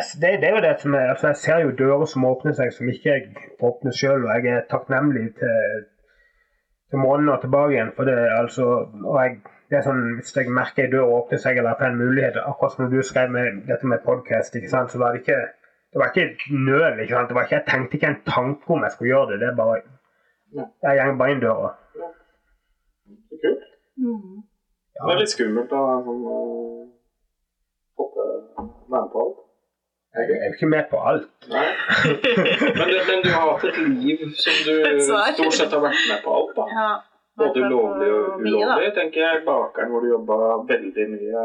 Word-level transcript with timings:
Det 0.00 0.28
er, 0.28 0.36
det, 0.36 0.40
det 0.42 0.48
er 0.48 0.56
jo 0.56 0.64
det 0.64 0.74
som 0.80 0.94
er, 0.94 1.06
altså 1.12 1.30
Jeg 1.30 1.36
ser 1.44 1.62
jo 1.64 1.76
dører 1.78 2.10
som 2.10 2.26
åpner 2.28 2.56
seg 2.58 2.74
som 2.74 2.88
ikke 2.88 3.14
jeg 3.14 3.46
åpner 3.68 3.96
sjøl, 3.96 4.26
og 4.26 4.34
jeg 4.34 4.56
er 4.56 4.66
takknemlig 4.70 5.24
til, 5.38 5.86
til 6.90 7.02
månen 7.04 7.32
og 7.34 7.40
tilbake 7.44 7.74
igjen. 7.76 7.94
For 7.96 8.08
det, 8.08 8.18
altså, 8.38 8.66
og 9.04 9.16
jeg, 9.22 9.38
det 9.70 9.78
er 9.78 9.86
sånn, 9.86 10.02
Hvis 10.18 10.36
jeg 10.36 10.52
merker 10.60 10.86
en 10.86 10.92
dør 10.96 11.14
åpne 11.20 11.38
seg 11.42 11.60
eller 11.60 11.78
får 11.78 11.92
en 11.92 12.02
mulighet, 12.02 12.42
akkurat 12.42 12.76
som 12.76 12.92
du 12.92 13.00
skrev 13.06 13.32
med, 13.34 13.64
dette 13.70 13.86
med 13.86 14.04
podkast, 14.06 14.56
så 14.72 15.02
var 15.02 15.14
det 15.14 15.24
ikke 15.24 15.40
det 15.92 15.98
var 15.98 16.10
ikke 16.10 16.54
nøl. 16.66 17.00
ikke 17.00 17.14
sant? 17.14 17.28
Det 17.28 17.34
var 17.34 17.42
ikke, 17.42 17.54
jeg 17.54 17.66
tenkte 17.68 17.96
ikke 17.96 18.06
en 18.06 18.22
tanke 18.26 18.70
om 18.74 18.82
jeg 18.84 18.92
skulle 18.92 19.10
gjøre 19.12 19.30
det. 19.30 19.40
Det 19.40 19.48
er 19.48 19.56
bare 19.56 19.76
Jeg 20.82 21.06
går 21.06 21.16
bare 21.18 21.32
inn 21.32 21.42
døra. 21.46 21.70
Så 23.28 23.34
kult. 23.42 23.64
Mm. 23.96 24.36
Ja. 24.94 25.02
Det 25.06 25.14
er 25.14 25.20
litt 25.22 25.34
skummelt 25.34 25.72
å 25.74 25.82
sånn, 26.06 26.22
uh, 26.30 26.86
hoppe 27.98 28.26
være 28.26 28.68
med 28.94 29.10
på 29.14 29.24
alt. 29.24 29.40
Jeg 30.16 30.26
er 30.36 30.48
jo 30.48 30.54
ikke 30.56 30.68
med 30.70 30.88
på 30.90 30.98
alt. 31.10 31.28
Nei. 31.52 31.66
Men, 32.78 32.88
det, 32.90 33.02
men 33.10 33.20
du 33.22 33.28
har 33.30 33.44
hatt 33.52 33.66
et 33.68 33.76
liv 33.78 34.24
som 34.42 34.56
du 34.66 34.72
stort 35.06 35.54
sett 35.54 35.76
har 35.76 35.84
vært 35.84 36.02
med 36.10 36.24
på 36.24 36.32
alt, 36.38 36.56
da. 36.56 36.64
Ja. 36.74 36.88
Både 37.40 37.68
lovlig 37.72 38.08
og 38.12 38.42
ulovlig, 38.42 38.90
tenker 38.96 39.22
jeg. 39.22 39.44
Bakeren 39.46 39.92
hvor 39.92 40.02
du 40.04 40.10
jobba 40.10 40.38
veldig 40.72 41.06
mye. 41.14 41.44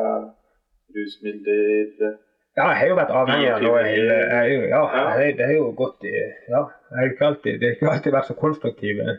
Rusmidler 0.96 2.18
Ja, 2.58 2.66
jeg 2.72 2.78
har 2.80 2.88
jo 2.88 2.98
vært 2.98 3.14
avhengig 3.20 3.48
av 3.52 3.64
noe 3.66 3.80
hele 3.84 4.18
er 4.40 4.50
jo, 4.52 4.60
Ja, 4.72 4.82
Ja. 4.96 5.06
det 5.20 5.46
er 5.46 5.56
jo 5.58 5.72
gått 5.76 6.06
i 6.08 6.14
Ja, 6.16 6.62
jeg 6.92 6.98
har 7.00 7.10
ikke 7.12 7.26
alltid, 7.30 7.60
det 7.60 7.68
har 7.68 7.76
ikke 7.76 7.90
alltid 7.92 8.14
vært 8.16 8.30
så 8.30 8.36
konstruktive 8.40 9.16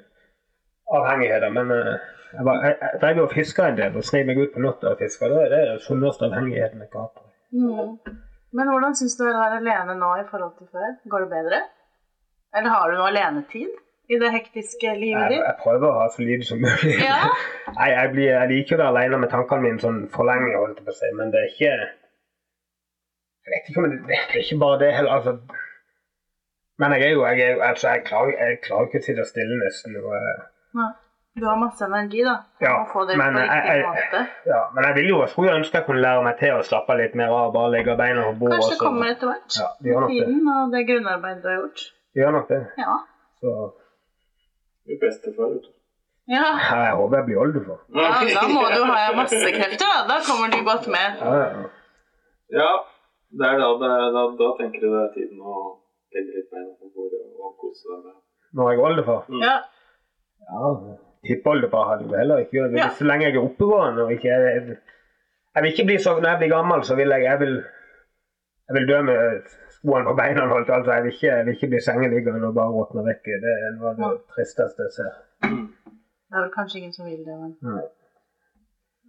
avhengigheter, 0.98 1.50
men 1.50 1.70
eh, 1.74 1.96
jeg, 2.32 2.44
var, 2.48 2.62
jeg, 2.64 2.76
jeg 2.82 3.00
drev 3.02 3.16
jo 3.20 3.26
og 3.26 3.34
fiska 3.34 3.68
en 3.68 3.78
del 3.80 3.96
og 3.98 4.06
snei 4.06 4.22
meg 4.28 4.38
ut 4.38 4.54
på 4.54 4.62
natta 4.62 4.94
og 4.94 5.02
fiska. 5.02 5.28
Det 5.32 5.42
er 5.42 5.52
det 5.52 5.62
den 5.72 5.82
sunneste 5.84 6.28
avhengigheten 6.30 6.84
jeg 6.84 6.90
har 6.94 7.08
hatt. 7.08 7.24
Mm. 7.52 8.16
Men 8.56 8.70
hvordan 8.72 8.94
syns 8.96 9.16
du 9.18 9.24
det 9.26 9.34
er 9.34 9.58
alene 9.58 9.96
nå 10.00 10.12
i 10.20 10.28
forhold 10.30 10.54
til 10.58 10.70
før? 10.72 10.94
Går 11.12 11.26
det 11.26 11.32
bedre? 11.34 11.58
Eller 12.56 12.72
har 12.72 12.88
du 12.88 12.96
noe 12.96 13.10
alenetid 13.10 13.74
i 14.08 14.18
det 14.22 14.30
hektiske 14.32 14.94
livet 14.96 15.32
ditt? 15.32 15.42
jeg 15.42 15.58
prøver 15.60 15.86
å 15.88 16.00
ha 16.00 16.06
så 16.14 16.24
lite 16.24 16.46
som 16.48 16.62
mulig. 16.62 16.94
Ja. 17.02 17.18
Nei, 17.78 17.90
jeg, 17.92 18.12
blir, 18.14 18.28
jeg 18.30 18.50
liker 18.54 18.80
være 18.80 18.92
alene 18.94 19.20
med 19.24 19.32
tankene 19.34 19.66
mine 19.66 19.82
sånn 19.82 20.02
for 20.14 20.28
lenge, 20.28 20.54
holdt 20.56 20.80
jeg 20.80 20.88
på 20.88 20.94
å 20.94 20.98
si, 21.00 21.12
men 21.18 21.32
det 21.34 21.42
er 21.42 21.52
ikke 21.52 21.72
Jeg 23.46 23.52
vet 23.54 23.70
ikke 23.70 23.82
om 23.82 23.88
det, 23.90 23.98
det 24.08 24.20
er 24.20 24.44
ikke 24.44 24.60
bare 24.62 24.78
det 24.82 24.92
heller, 24.96 25.18
altså. 25.18 25.64
Men 26.80 26.92
jeg 26.96 27.06
er 27.06 27.12
jo 27.12 27.26
jeg, 27.26 27.42
er, 27.42 27.60
altså, 27.64 27.88
jeg, 27.92 28.04
klarer, 28.08 28.32
jeg 28.40 28.62
klarer 28.64 28.88
ikke 28.88 29.02
å 29.02 29.06
sitte 29.08 29.26
stille 29.28 29.58
nesten. 29.60 30.00
Og, 30.00 30.16
eh. 30.16 30.88
Du 31.36 31.44
har 31.44 31.56
masse 31.60 31.84
energi, 31.84 32.22
da. 32.24 32.34
Ja, 32.64 32.74
det 33.08 33.16
men 33.20 33.34
på 33.34 33.40
jeg- 33.40 33.66
jeg- 33.68 34.28
ja, 34.46 34.60
men 34.74 34.84
jeg 34.84 34.94
vil 34.96 35.08
jo, 35.08 35.16
jeg 35.20 35.28
skulle 35.28 35.52
ønske 35.58 35.74
jeg 35.78 35.84
kunne 35.86 36.00
lære 36.00 36.22
meg 36.24 36.38
til 36.38 36.52
å 36.56 36.62
slappe 36.64 36.96
litt 36.96 37.14
mer 37.14 37.28
av, 37.28 37.52
bare 37.52 37.70
legge 37.74 37.96
beina 37.96 38.22
på 38.30 38.38
bordet. 38.40 38.54
Kanskje 38.56 38.70
det 38.72 38.78
så- 38.78 38.84
kommer 38.86 39.06
etter 39.12 39.26
hvert. 39.30 39.52
Ja, 39.60 39.68
de 39.82 39.88
gjør 39.90 40.00
nok 40.00 40.10
det. 40.10 40.26
Tiden 40.26 40.48
og 40.56 40.72
det 40.72 40.80
grunnarbeidet 40.88 41.42
du 41.42 41.48
har 41.48 41.58
gjort. 41.60 41.80
De 42.14 42.20
gjør 42.20 42.32
nok 42.36 42.48
det. 42.48 42.60
Ja. 42.78 42.94
Så 43.40 43.48
Du 44.86 44.92
er 44.94 44.98
bestefar, 45.02 45.46
vet 45.52 45.62
du. 45.66 45.70
Ja. 46.36 46.44
jeg 46.86 46.94
håper 46.98 47.16
jeg 47.16 47.24
blir 47.28 47.38
oldefar. 47.44 47.78
ja, 48.00 48.08
da 48.38 48.42
må 48.56 48.60
du 48.76 48.82
ha 48.88 49.12
masse 49.20 49.48
krefter, 49.58 49.86
da. 49.92 49.98
Da 50.10 50.16
kommer 50.28 50.48
du 50.54 50.58
godt 50.70 50.86
med. 50.96 51.08
Ja, 51.20 51.32
ja. 51.36 51.48
Ja, 52.60 52.70
det 53.38 53.46
er 53.52 53.56
da, 53.60 53.68
det 53.82 53.88
er, 53.92 54.08
da, 54.16 54.22
da 54.40 54.48
tenker 54.60 54.80
du 54.80 54.88
det 54.94 55.02
er 55.04 55.12
tiden 55.16 55.38
å 55.42 55.54
legge 56.14 56.30
litt 56.36 56.48
beina 56.50 56.72
på 56.80 56.86
bordet 56.96 57.20
og 57.36 57.48
kose 57.60 57.84
deg 57.92 58.00
med. 58.06 58.16
Når 58.56 58.64
jeg 58.70 58.78
er 58.80 58.84
oldefar? 58.88 59.20
Ja. 59.48 59.56
Ja, 60.46 60.64
tippoldefar 61.28 61.90
hadde 61.90 62.08
jo 62.08 62.18
heller 62.18 62.42
ikke 62.42 62.58
gjort 62.58 62.72
det. 62.74 62.80
Ja. 62.82 62.88
Så 62.98 63.06
lenge 63.08 63.26
jeg 63.26 63.36
er 63.36 63.42
oppegående 63.42 64.04
og 64.06 64.12
ikke 64.14 64.28
jeg, 64.28 64.78
jeg 65.56 65.64
vil 65.64 65.72
ikke 65.72 65.86
bli 65.88 65.98
så, 66.04 66.14
Når 66.20 66.28
jeg 66.30 66.38
blir 66.38 66.52
gammel, 66.52 66.84
så 66.84 66.94
vil 66.98 67.14
jeg 67.14 67.22
jeg 67.24 67.40
vil, 67.40 67.54
jeg 68.68 68.76
vil 68.76 68.88
dø 68.88 69.02
med 69.10 69.20
skoene 69.76 70.08
på 70.08 70.14
beina. 70.20 70.46
Holdt, 70.52 70.70
altså, 70.78 70.92
jeg, 70.92 71.04
vil 71.04 71.12
ikke, 71.12 71.26
jeg 71.26 71.46
vil 71.46 71.54
ikke 71.54 71.70
bli 71.74 71.80
sengeliggende 71.88 72.48
og 72.48 72.54
bare 72.58 72.74
råtne 72.78 73.06
vekk. 73.10 73.30
Det 73.44 73.54
er 73.66 73.76
noe 73.76 73.92
av 73.92 74.00
det 74.02 74.10
tristeste 74.34 74.88
jeg 74.88 74.96
ser. 74.98 75.12
Det 75.42 76.34
er 76.36 76.42
vel 76.42 76.52
kanskje 76.58 76.78
ingen 76.82 76.96
som 76.96 77.06
vil 77.06 77.22
det, 77.28 77.36
men 77.42 77.52
Nei. 77.70 77.84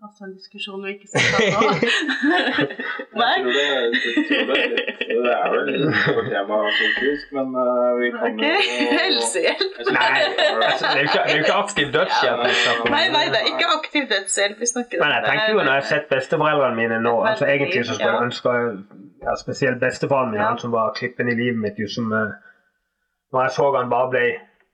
også 0.05 0.27
en 0.27 0.35
diskusjon 0.37 0.85
vi 0.85 0.95
ikke 0.95 1.09
skal 1.09 1.21
ta 1.33 1.37
nå. 1.55 1.69
Nei? 3.21 3.35
Jeg 3.37 3.43
tror 3.43 3.53
det, 3.57 3.67
jeg 4.05 4.25
tror 4.29 4.47
det, 4.49 4.57
er 4.63 4.71
litt, 4.73 4.96
det 5.27 5.35
er 5.37 5.51
vel 5.53 5.67
litt 5.69 6.29
tema 6.31 6.57
psykisk, 6.71 7.33
men 7.37 7.53
uh, 7.55 7.91
vi 7.99 8.09
kan 8.15 8.25
Ok, 8.27 8.43
helsehjelp. 9.01 9.77
Nei, 9.97 10.07
altså, 10.69 10.85
det 10.87 10.93
er 10.93 11.03
jo 11.03 11.09
ikke, 11.09 11.21
det 11.27 11.35
er 11.35 11.41
ikke 11.43 11.57
aktiv 11.63 11.91
dødshjelp. 11.97 12.43
jeg. 12.47 12.91
Nei, 12.95 13.03
nei, 13.15 13.23
det 13.33 13.41
er 13.41 13.49
ikke 13.53 13.69
aktiv 13.77 14.07
dødshjelp 14.13 14.63
vi 14.63 14.69
snakker 14.73 15.01
om. 15.01 15.05
Men 15.05 15.15
jeg 15.17 15.23
tenker 15.29 15.53
jo 15.53 15.59
når 15.61 15.71
jeg 15.73 15.81
har 15.83 15.89
sett 15.93 16.09
besteforeldrene 16.15 16.79
mine 16.81 16.99
nå 17.05 17.13
altså 17.31 17.45
Egentlig 17.53 17.85
så 17.85 17.97
skulle 17.97 18.13
jeg 18.15 18.27
ønske 18.29 18.55
ja, 19.27 19.35
Spesielt 19.43 19.79
bestefaren 19.83 20.31
min, 20.31 20.39
Ja. 20.41 20.49
han 20.51 20.59
som 20.61 20.71
var 20.71 20.93
klippen 20.99 21.29
i 21.31 21.35
livet 21.35 21.59
mitt, 21.63 21.79
jo 21.81 21.87
som 21.91 22.11
eh, 22.13 22.33
Når 23.33 23.41
jeg 23.47 23.51
så 23.57 23.69
han 23.75 23.89
bare 23.91 24.09
ble 24.13 24.25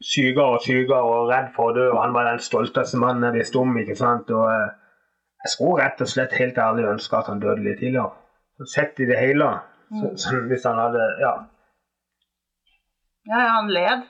sykere 0.04 0.46
og 0.58 0.64
sykere 0.66 1.02
og 1.08 1.30
redd 1.32 1.52
for 1.56 1.72
å 1.72 1.76
dø, 1.78 1.86
og 1.94 2.00
han 2.04 2.14
var 2.16 2.28
den 2.28 2.42
stolteste 2.44 2.98
mannen 3.00 3.24
jeg 3.30 3.38
visste 3.40 3.60
om, 3.62 3.78
ikke 3.80 3.96
sant. 3.96 4.30
Og 4.36 4.50
eh, 4.52 4.74
jeg 5.46 5.54
skulle 5.56 5.78
rett 5.84 6.02
og 6.04 6.10
slett 6.12 6.36
helt 6.40 6.58
ærlig 6.60 6.90
ønske 6.92 7.18
at 7.18 7.30
han 7.32 7.40
døde 7.44 7.64
litt 7.64 7.80
tidligere. 7.80 8.12
Så 8.60 8.68
Sett 8.74 9.00
i 9.00 9.08
det 9.10 9.18
hele. 9.20 9.48
Så, 10.00 10.06
Mm. 10.10 10.18
så, 10.18 10.30
hvis 10.50 10.64
han 10.64 10.78
hadde 10.84 11.04
Ja. 11.20 11.34
Ja, 13.32 13.40
han 13.58 13.70
led. 13.70 14.02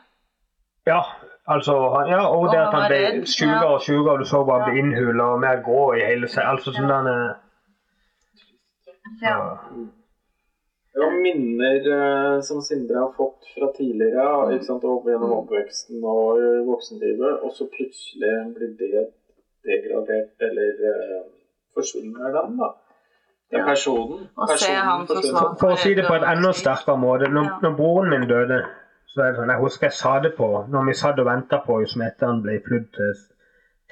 Ja, 0.87 1.01
altså 1.47 1.73
han, 1.95 2.07
ja, 2.09 2.21
og 2.35 2.51
det 2.51 2.59
at 2.59 2.71
han 2.73 2.81
han 2.81 2.89
ble 2.91 3.25
sjukere 3.25 3.67
og 3.75 3.81
sjukere, 3.81 4.11
og 4.13 4.19
du 4.19 4.25
så 4.25 4.43
bare 4.45 4.59
Ja. 4.63 4.65
ble 4.71 4.79
innhula 4.79 5.23
og 5.33 5.39
mer 5.39 5.57
grå 5.67 5.93
i 5.97 6.05
hele 6.09 6.27
seg. 6.27 6.43
Altså 6.43 6.71
sånn 6.73 6.89
Ja. 6.89 6.97
den 6.97 7.07
eh, 7.07 7.35
Ja. 9.21 9.37
så- 9.37 9.89
Ja, 10.95 11.09
minner 11.09 11.81
eh, 11.97 12.41
som 12.41 12.61
Sindre 12.61 12.97
har 12.99 13.11
fått 13.17 13.41
fra 13.55 13.67
tidligere, 13.77 14.25
Mm. 14.45 14.51
ikke 14.53 14.65
sant, 14.65 14.83
og 14.83 15.05
gjennom 15.05 15.31
oppveksten 15.39 16.03
og 16.03 16.37
i 16.37 16.65
voksenlivet, 16.69 17.41
og 17.43 17.51
så 17.51 17.65
plutselig 17.75 18.53
blir 18.55 18.77
det 18.77 19.07
degradert, 19.65 20.35
eller 20.39 20.69
eh, 20.91 21.23
forsvinner 21.75 22.29
den, 22.41 22.57
da. 22.57 22.69
Ja. 23.59 23.65
personen. 23.65 24.27
Og 24.37 24.49
se 24.57 24.71
han 24.73 25.07
så 25.07 25.55
For 25.59 25.71
å 25.71 25.77
si 25.77 25.93
det 25.93 26.05
på 26.07 26.15
et 26.15 26.23
enda 26.35 26.51
sterkere 26.51 26.97
måte, 26.97 27.27
når, 27.29 27.43
Ja. 27.43 27.57
når 27.61 27.75
broren 27.77 28.09
min 28.09 28.27
døde, 28.29 28.63
så 29.07 29.21
er 29.21 29.27
det 29.31 29.35
sånn, 29.39 29.49
jeg 29.53 29.59
husker 29.59 29.87
jeg 29.87 29.93
sa 29.93 30.19
det 30.19 30.33
på, 30.37 30.65
når 30.69 30.85
vi 30.87 30.93
satt 30.93 31.19
og 31.19 31.25
ventet 31.25 31.61
på 31.65 31.85
som 31.87 32.01
etter 32.01 32.27
han 32.27 32.41
ble 32.41 32.59
flydd 32.67 32.87
til, 32.97 33.13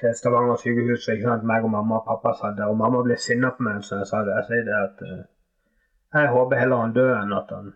til 0.00 0.14
Stavanger 0.14 0.56
sykehus, 0.56 1.08
ikke 1.08 1.22
sant, 1.28 1.44
meg 1.44 1.64
og 1.64 1.70
mamma 1.70 1.94
og 2.00 2.04
pappa 2.06 2.32
satt 2.40 2.56
der, 2.56 2.66
og 2.66 2.76
mamma 2.76 3.02
ble 3.02 3.16
sinna 3.16 3.50
på 3.50 3.62
meg 3.62 3.82
så 3.84 3.96
jeg 4.00 4.06
sa 4.06 4.18
det. 4.26 4.34
Jeg 4.38 4.44
sier 4.48 4.64
det 4.64 4.78
at 4.82 5.02
eh, 5.08 5.22
jeg 6.20 6.28
håper 6.28 6.56
heller 6.58 6.76
han 6.76 6.92
dør 6.92 7.14
enn 7.22 7.32
at 7.32 7.50
han 7.50 7.72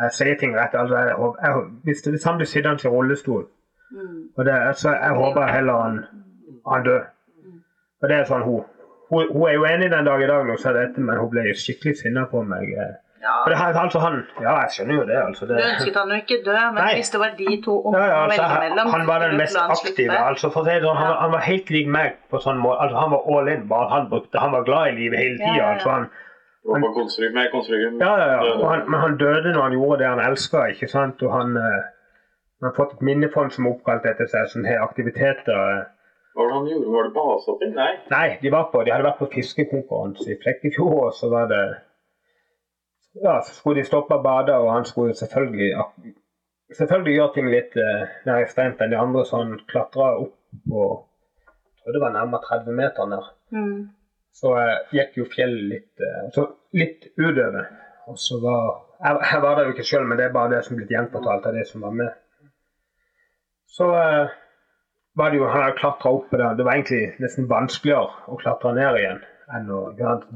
Jeg 0.00 0.12
sier 0.12 0.36
ting 0.40 0.54
rett. 0.56 0.74
altså 0.74 0.96
jeg, 0.96 1.14
håper- 1.14 1.40
jeg, 1.46 1.54
hvis, 1.84 2.00
hvis 2.08 2.24
han 2.24 2.36
blir 2.38 2.46
sittende 2.46 2.84
i 2.88 2.88
rullestol, 2.88 3.46
Mm. 3.92 4.28
og 4.38 4.44
det, 4.44 4.52
altså, 4.52 4.90
jeg 4.90 5.10
håper 5.14 5.46
heller 5.46 5.72
han, 5.82 6.04
han 6.72 6.84
dør. 6.84 7.02
Og 8.02 8.08
det 8.08 8.16
er 8.16 8.24
sånn 8.24 8.42
hun 8.44 8.62
hun, 9.10 9.28
hun 9.32 9.46
er 9.48 9.54
jo 9.58 9.64
enig 9.68 9.90
den 9.90 10.04
dag 10.06 10.22
i 10.22 10.26
dag, 10.26 10.44
når 10.46 10.56
hun 10.56 10.64
sa 10.64 10.72
dette, 10.72 11.00
men 11.00 11.18
hun 11.18 11.30
ble 11.30 11.42
jo 11.50 11.54
skikkelig 11.64 11.96
sinna 12.02 12.24
på 12.32 12.42
meg. 12.46 12.68
eh. 12.86 12.92
Ja. 13.20 13.32
For 13.44 13.50
det, 13.52 13.58
her- 13.60 13.76
altså 13.84 13.98
han, 14.00 14.14
ja, 14.40 14.52
jeg 14.62 14.70
skjønner 14.74 14.94
jo 14.94 15.02
det. 15.10 15.16
altså. 15.22 15.46
Det, 15.46 15.56
Du 15.60 15.64
ønsket 15.70 15.96
han 16.00 16.08
jo 16.08 16.16
ikke 16.22 16.38
dø, 16.44 16.54
men 16.74 16.80
Nei. 16.84 16.94
hvis 16.96 17.10
det 17.12 17.20
var 17.20 17.32
de 17.40 17.56
to 17.66 17.74
unge 17.86 17.98
ja, 18.00 18.06
ja, 18.06 18.20
altså, 18.24 18.46
mellom 18.62 18.86
han 18.94 19.06
var 19.10 19.18
den 19.26 19.36
mest 19.36 19.58
aktive. 19.60 20.16
altså 20.30 20.50
for 20.54 20.64
si 20.64 20.70
det 20.76 20.82
sånn, 20.86 20.96
han, 20.96 21.12
han 21.24 21.32
var 21.36 21.42
helt 21.50 21.68
lik 21.76 21.88
meg 21.98 22.16
på 22.32 22.40
sånn 22.46 22.62
måte. 22.64 22.78
altså 22.86 22.96
Han 23.02 23.10
var 23.10 23.20
all 23.34 23.48
in. 23.52 23.68
bare 23.68 23.88
Han 23.90 24.08
brukte, 24.14 24.38
han 24.40 24.52
var 24.56 24.64
glad 24.64 24.88
i 24.88 24.96
livet 25.02 25.18
hele 25.18 25.36
tida. 25.36 25.52
ja, 25.56 25.66
ja. 25.66 25.68
Altså, 25.74 25.90
han, 25.90 26.08
konstrug, 26.94 27.34
med 27.34 28.00
ja, 28.00 28.14
ja, 28.18 28.26
ja. 28.44 28.68
Han, 28.68 28.90
men 28.90 29.00
han 29.00 29.16
døde 29.20 29.52
når 29.52 29.62
han 29.62 29.72
gjorde 29.72 29.98
det 29.98 30.08
han 30.08 30.20
elska, 30.30 30.64
ikke 30.72 30.88
sant. 30.88 31.22
Og 31.22 31.32
han, 31.32 31.56
eh, 31.56 31.80
han 32.60 32.68
har 32.70 32.74
fått 32.76 32.92
et 32.96 33.02
minnefond 33.02 33.52
som 33.52 33.66
er 33.66 33.70
oppkalt 33.76 34.04
etter 34.06 34.26
seg, 34.32 34.48
som 34.48 34.64
har 34.64 34.80
aktiviteter. 34.88 35.84
Hva 36.34 36.42
var 36.42 36.50
det 36.50 36.56
han 36.56 36.70
gjorde? 36.70 36.94
Var 36.94 37.06
det 37.06 37.14
basehopping? 37.18 37.76
Nei. 37.76 37.92
Nei, 38.12 38.26
de 38.42 38.52
var 38.54 38.68
på, 38.72 38.82
de 38.86 38.92
hadde 38.94 39.06
vært 39.08 39.20
på 39.20 39.30
fiskekonkurranse 39.34 40.28
i 40.30 40.38
Flekkefjord, 40.42 40.98
og 41.08 41.14
så 41.18 41.30
var 41.32 41.50
det 41.50 41.62
Ja, 43.18 43.40
så 43.42 43.54
skulle 43.54 43.80
de 43.80 43.88
stoppe 43.88 44.14
og 44.14 44.22
bade, 44.22 44.54
og 44.54 44.70
han 44.70 44.84
skulle 44.86 45.16
selvfølgelig 45.18 45.72
selvfølgelig 46.78 47.14
gjøre 47.16 47.34
ting 47.34 47.48
litt 47.50 47.78
eh, 47.82 48.02
mer 48.26 48.44
ekstremt 48.44 48.82
enn 48.82 48.92
de 48.92 48.98
andre, 49.00 49.24
så 49.26 49.42
han 49.42 49.56
klatra 49.70 50.12
opp 50.22 50.36
på 50.70 50.84
Jeg 50.90 51.82
tror 51.82 51.96
det 51.96 52.02
var 52.04 52.14
nærmere 52.14 52.46
30 52.46 52.76
meter 52.78 53.10
der. 53.14 53.30
Mm. 53.56 53.80
Så 54.36 54.54
eh, 54.60 54.76
gikk 54.94 55.18
jo 55.18 55.26
fjellet 55.32 55.66
litt 55.72 56.04
eh, 56.06 56.26
så 56.36 56.46
litt 56.76 57.08
utover. 57.18 57.66
Og 58.10 58.18
så 58.18 58.38
var 58.42 58.68
jeg, 59.00 59.16
jeg 59.32 59.42
var 59.42 59.56
der 59.56 59.68
jo 59.68 59.74
ikke 59.74 59.86
sjøl, 59.90 60.06
men 60.06 60.20
det 60.20 60.28
er 60.28 60.36
bare 60.36 60.52
det 60.54 60.64
som 60.66 60.76
er 60.76 60.82
blitt 60.82 60.94
gjenfortalt 60.94 61.48
av 61.48 61.56
de 61.56 61.64
som 61.66 61.86
var 61.86 61.96
med. 62.02 62.14
Så 63.70 63.88
eh, 63.96 64.38
var 65.18 65.30
det 65.30 65.40
jo 65.40 65.48
Han 65.48 65.62
hadde 65.62 65.78
klatra 65.78 66.10
opp 66.10 66.30
der. 66.30 66.54
Det 66.54 66.64
var 66.66 66.76
egentlig 66.76 67.14
nesten 67.22 67.48
vanskeligere 67.50 68.30
å 68.30 68.38
klatre 68.40 68.74
ned 68.76 68.98
igjen 69.00 69.22
enn 69.50 69.72
å 69.74 69.80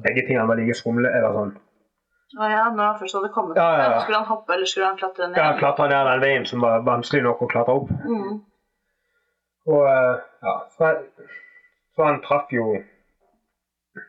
Begge 0.03 0.25
tingene 0.27 0.49
var 0.49 0.59
like 0.59 0.75
skumle. 0.75 1.11
eller 1.11 1.37
sånn. 1.37 1.53
Å 2.35 2.49
ja, 2.51 2.63
når 2.75 2.85
han 2.89 2.97
først 2.99 3.15
hadde 3.15 3.31
kommet 3.35 3.59
Ja, 3.61 3.69
ja, 3.79 3.85
ja. 3.93 3.99
Skulle 4.03 4.19
han 4.19 4.27
hoppe, 4.27 4.55
eller 4.57 4.67
skulle 4.67 4.89
han 4.89 4.97
klatre 4.99 5.29
ned? 5.29 5.39
Ja, 5.39 5.45
han 5.53 5.61
klatra 5.61 5.87
ned 5.93 6.09
den 6.11 6.25
veien 6.25 6.47
som 6.51 6.65
var 6.65 6.83
vanskelig 6.87 7.23
nok 7.23 7.45
å 7.47 7.51
klatre 7.53 7.77
opp. 7.79 7.93
Mm. 8.03 8.41
Og 9.75 9.85
eh, 9.91 10.17
ja, 10.49 10.55
så, 10.75 10.91
så 11.95 12.09
han 12.09 12.19
traff 12.25 12.51
jo 12.53 12.73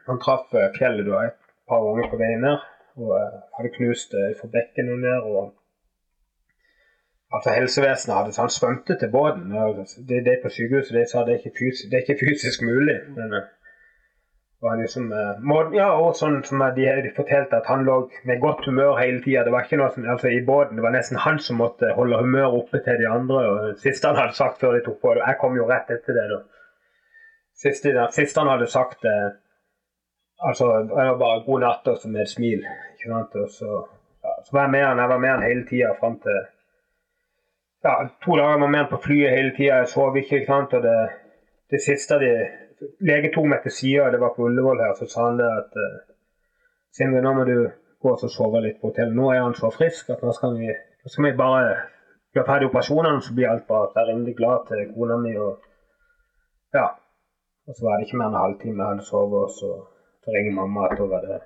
Han 0.10 0.18
traff 0.24 0.50
eh, 0.58 0.72
fjellet 0.80 1.06
da 1.06 1.22
et 1.28 1.38
par 1.70 1.86
ganger 1.86 2.10
på 2.10 2.18
veien 2.24 2.42
ned. 2.48 2.66
Og 2.98 3.14
eh, 3.20 3.38
hadde 3.60 3.74
knust 3.78 4.18
fra 4.40 4.50
bekken 4.58 4.90
og 4.96 5.06
ned. 5.06 5.30
og 5.30 5.54
Altså 7.34 7.50
Helsevesenet 7.56 8.18
hadde 8.18 8.38
han 8.38 8.50
svømte 8.50 8.98
til 9.00 9.10
båten. 9.12 9.52
Det, 10.10 10.26
det 10.26 10.40
på 10.44 10.50
sykehuset 10.50 10.94
de 10.98 11.06
sa 11.10 11.24
det 11.26 11.34
er 11.34 11.42
ikke 11.42 11.58
fysisk, 11.60 11.90
det 11.92 11.98
er 11.98 12.04
ikke 12.06 12.22
fysisk 12.26 12.62
mulig. 12.62 12.98
men 13.18 13.34
og, 13.34 13.44
var 14.62 14.76
liksom, 14.82 15.12
eh, 15.14 15.40
må- 15.50 15.74
ja, 15.76 15.90
og 16.02 16.16
sånn 16.16 16.44
som 16.48 16.60
de, 16.76 16.86
de 17.06 17.12
fortalte 17.16 17.58
at 17.60 17.68
han 17.70 17.84
lå 17.86 17.98
med 18.26 18.40
godt 18.42 18.66
humør 18.66 18.98
hele 18.98 19.22
tida. 19.24 19.44
Det 19.44 19.52
var 19.54 19.66
ikke 19.66 19.78
noe 19.82 19.92
som, 19.94 20.08
altså 20.10 20.28
I 20.32 20.46
båten 20.46 20.78
det 20.80 20.86
var 20.86 20.96
nesten 20.96 21.18
han 21.22 21.40
som 21.40 21.60
måtte 21.62 21.92
holde 21.98 22.18
humøret 22.22 22.58
oppe 22.60 22.82
til 22.86 22.98
de 23.02 23.08
andre. 23.10 23.42
og 23.52 23.80
Siste 23.84 24.08
han 24.08 24.16
hadde 24.22 24.38
sagt 24.38 24.60
før 24.64 24.78
de 24.78 24.84
tok 24.86 25.02
på 25.02 25.14
det 25.14 25.26
Jeg 25.28 25.38
kom 25.42 25.58
jo 25.60 25.68
rett 25.70 25.92
etter 25.92 26.14
det. 26.18 26.28
da. 26.34 26.40
Siste, 27.66 27.94
det 27.98 28.08
siste 28.14 28.40
han 28.42 28.52
hadde 28.54 28.68
sagt 28.72 29.06
eh, 29.06 29.30
altså, 30.50 30.66
det 30.88 30.96
var 30.96 31.18
bare 31.26 31.44
'god 31.46 31.62
natt' 31.62 31.92
og 31.92 31.98
så 31.98 32.08
med 32.10 32.22
et 32.22 32.30
smil. 32.30 32.66
ikke 32.96 33.10
sant, 33.14 33.36
og 33.36 33.50
så, 33.50 33.70
ja, 34.24 34.32
så 34.46 34.50
var 34.54 34.62
jeg 34.62 34.72
med 34.72 34.84
han, 34.86 34.98
jeg 35.00 35.10
var 35.10 35.18
med 35.18 35.30
han 35.30 35.44
hele 35.50 35.66
tida 35.70 35.94
fram 36.00 36.20
til 36.20 36.38
ja, 37.86 37.96
To 38.26 38.38
dager 38.40 38.60
var 38.64 38.72
med 38.78 38.90
på 38.92 39.00
flyet 39.06 39.36
hele 39.38 39.54
tida. 39.58 39.80
Jeg 39.82 39.92
sov 39.94 40.18
ikke. 40.18 40.42
ikke 40.42 40.52
sant, 40.52 40.74
og 40.74 40.84
det, 40.84 41.00
det 41.72 41.82
siste 41.86 42.20
de 42.22 42.36
Lege 43.08 43.30
tok 43.32 43.46
meg 43.48 43.62
til 43.64 43.72
sida, 43.72 44.10
det 44.12 44.20
var 44.20 44.34
på 44.36 44.44
Ullevål 44.50 44.82
her, 44.84 44.94
så 45.00 45.06
sa 45.08 45.30
han 45.30 45.38
det 45.40 45.48
at 45.48 45.78
uh, 45.80 46.02
Sindre, 46.96 47.22
nå 47.24 47.32
må 47.38 47.46
du 47.48 47.56
gå 48.04 48.12
og 48.12 48.32
sove 48.32 48.60
litt 48.64 48.82
på 48.82 48.90
hotellet. 48.92 49.16
Nå 49.16 49.30
er 49.32 49.42
han 49.42 49.56
så 49.56 49.72
frisk 49.72 50.12
at 50.12 50.22
nå 50.24 50.34
skal 50.36 50.58
vi, 50.60 50.68
nå 50.68 51.12
skal 51.12 51.26
vi 51.26 51.32
bare 51.40 51.64
gjøre 52.36 52.46
ferdig 52.50 52.68
operasjonene, 52.70 53.24
så 53.24 53.36
blir 53.36 53.50
alt 53.52 53.66
bra. 53.68 53.82
Jeg 53.96 54.02
er 54.04 54.10
rimelig 54.12 54.36
glad 54.38 54.68
til 54.70 54.84
kona 54.94 55.18
mi. 55.24 55.34
og 55.40 56.76
ja, 56.76 56.86
og 57.68 57.76
så 57.76 57.88
var 57.88 57.98
det 57.98 58.08
ikke 58.08 58.20
mer 58.20 58.30
enn 58.30 58.38
en 58.38 58.44
halvtime 58.44 58.84
jeg 58.84 58.92
hadde 58.94 59.08
sovet, 59.10 59.48
og 59.48 59.56
så, 59.60 59.72
ringer 60.36 60.56
mamma 60.58 60.88
at 60.90 60.98
da 61.00 61.06
var 61.10 61.26
det 61.26 61.42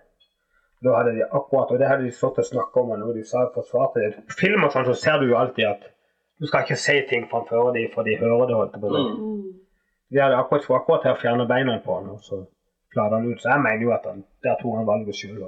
Da 0.84 0.94
hadde 0.96 1.16
de 1.18 1.24
akkurat, 1.26 1.72
og 1.72 1.80
det 1.80 1.88
hadde 1.90 2.06
de 2.08 2.12
stått 2.16 2.38
og 2.40 2.46
snakka 2.48 2.80
om, 2.80 2.92
og 2.96 3.00
når 3.00 3.18
de 3.18 3.24
sa 3.28 3.42
forsvarte 3.54 4.04
det 4.04 4.12
På 4.30 4.38
film 4.40 4.64
og 4.64 4.72
sånn 4.72 4.88
så 4.88 4.96
ser 4.96 5.20
du 5.20 5.28
jo 5.28 5.36
alltid 5.40 5.68
at 5.68 5.90
du 6.40 6.48
skal 6.48 6.64
ikke 6.64 6.76
si 6.80 6.96
ting 7.10 7.26
framfor 7.32 7.74
de, 7.76 7.88
for 7.94 8.04
de 8.08 8.18
hører 8.20 8.46
det. 8.48 8.56
holdt 8.56 8.78
på 8.82 8.88
å 8.88 8.94
si. 8.96 9.02
Mm. 9.18 9.42
De 10.10 10.22
hadde 10.24 10.38
akkurat, 10.42 10.64
skulle 10.64 10.80
akkurat 10.82 11.02
til 11.06 11.12
å 11.12 11.20
fjerne 11.22 11.46
beina 11.50 11.80
på 11.86 11.98
han, 12.00 12.10
og 12.16 12.22
så 12.26 12.40
flata 12.94 13.20
han 13.20 13.28
ut. 13.32 13.42
Så 13.44 13.50
jeg 13.52 13.62
mener 13.66 13.84
jo 13.84 13.92
at 13.94 14.08
han, 14.10 14.24
der 14.44 14.56
tok 14.62 14.78
han 14.80 14.88
valget 14.88 15.16
sjøl. 15.20 15.42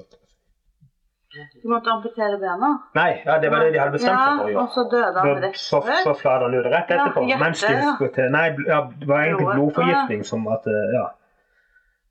Du 1.64 1.70
måtte 1.72 1.88
amputere 1.94 2.36
bena? 2.42 2.70
Nei, 2.98 3.22
ja, 3.24 3.38
det 3.40 3.50
var 3.54 3.64
det 3.64 3.72
de 3.72 3.80
hadde 3.80 3.94
bestemt 3.96 4.20
seg 4.20 4.34
for 4.36 4.44
å 4.44 4.50
Ja, 4.50 4.52
gjøre. 4.52 4.64
og 4.66 4.74
så 4.76 4.84
døde 4.92 5.22
han 5.24 5.38
rett 5.46 5.58
så, 5.62 5.80
før? 5.86 6.02
så 6.04 6.14
flata 6.20 6.44
han 6.50 6.56
ut 6.60 6.66
rett 6.74 6.90
Ja, 6.92 6.98
etterpå. 6.98 7.22
hjertet, 7.30 7.44
mens 7.46 7.62
de 7.64 7.94
skulle 7.96 8.12
til 8.18 8.32
Nei, 8.36 8.44
ja, 8.68 8.80
det 9.00 9.08
var 9.08 9.24
egentlig 9.24 9.48
blodforgiftning 9.56 10.26
som 10.28 10.44
at 10.52 10.68
eh, 10.68 10.92
Ja. 10.98 11.06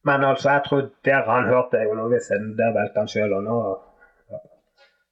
Men 0.09 0.25
altså, 0.25 0.49
jeg 0.55 0.63
tror 0.71 0.87
der 1.05 1.29
han 1.29 1.51
hørte 1.53 1.77
jeg 1.77 1.91
jo 1.91 1.95
noe 1.99 2.21
siden, 2.25 2.55
der 2.57 2.73
velte 2.73 2.97
han 3.03 3.09
sjøl, 3.13 3.35
og 3.37 3.43
nå 3.45 3.59
ja. 3.69 3.75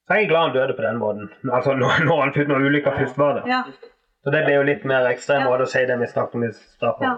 Så 0.08 0.16
jeg 0.16 0.24
er 0.24 0.28
glad 0.30 0.46
han 0.48 0.54
døde 0.56 0.74
på 0.76 0.82
den 0.82 0.98
måten. 1.02 1.26
Altså 1.52 1.74
når, 1.76 2.04
når 2.08 2.20
han 2.24 2.32
fikk 2.36 2.48
noen 2.48 2.64
ulykker 2.68 2.94
først 2.96 3.18
var 3.20 3.34
det. 3.38 3.42
Ja, 3.50 3.62
Så 4.24 4.32
det 4.34 4.44
ble 4.46 4.54
jo 4.56 4.62
litt 4.66 4.84
mer 4.88 5.06
ekstrem 5.12 5.42
Ja. 5.44 5.48
måte 5.50 5.66
å 5.66 5.72
si 5.72 5.84
det 5.86 5.98
vi 6.00 6.06
snakket 6.08 6.34
om 6.38 6.44
i 6.48 6.52
starten. 6.52 7.04
Ja. 7.04 7.16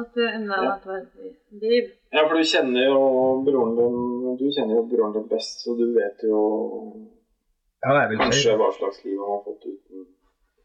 at 0.00 0.10
du 0.14 0.20
unna 0.26 0.56
at 0.74 0.82
det 0.82 0.90
var 0.90 0.98
et 0.98 1.62
liv. 1.62 1.84
Ja, 2.12 2.24
for 2.26 2.34
du 2.36 2.42
kjenner 2.44 2.84
jo 2.90 2.98
broren 3.46 3.76
din 3.78 4.36
Du 4.40 4.44
kjenner 4.56 4.74
jo 4.76 4.82
broren 4.90 5.14
din 5.14 5.28
best, 5.30 5.62
så 5.64 5.76
du 5.78 5.86
vet 5.94 6.26
jo 6.26 6.40
Ja, 7.86 7.94
jeg 8.00 8.08
vil 8.10 8.18
kanskje 8.18 8.56
hva 8.60 8.68
slags 8.74 9.04
liv 9.04 9.16
han 9.22 9.30
har 9.36 9.42
fått 9.46 9.64
uten 9.70 10.06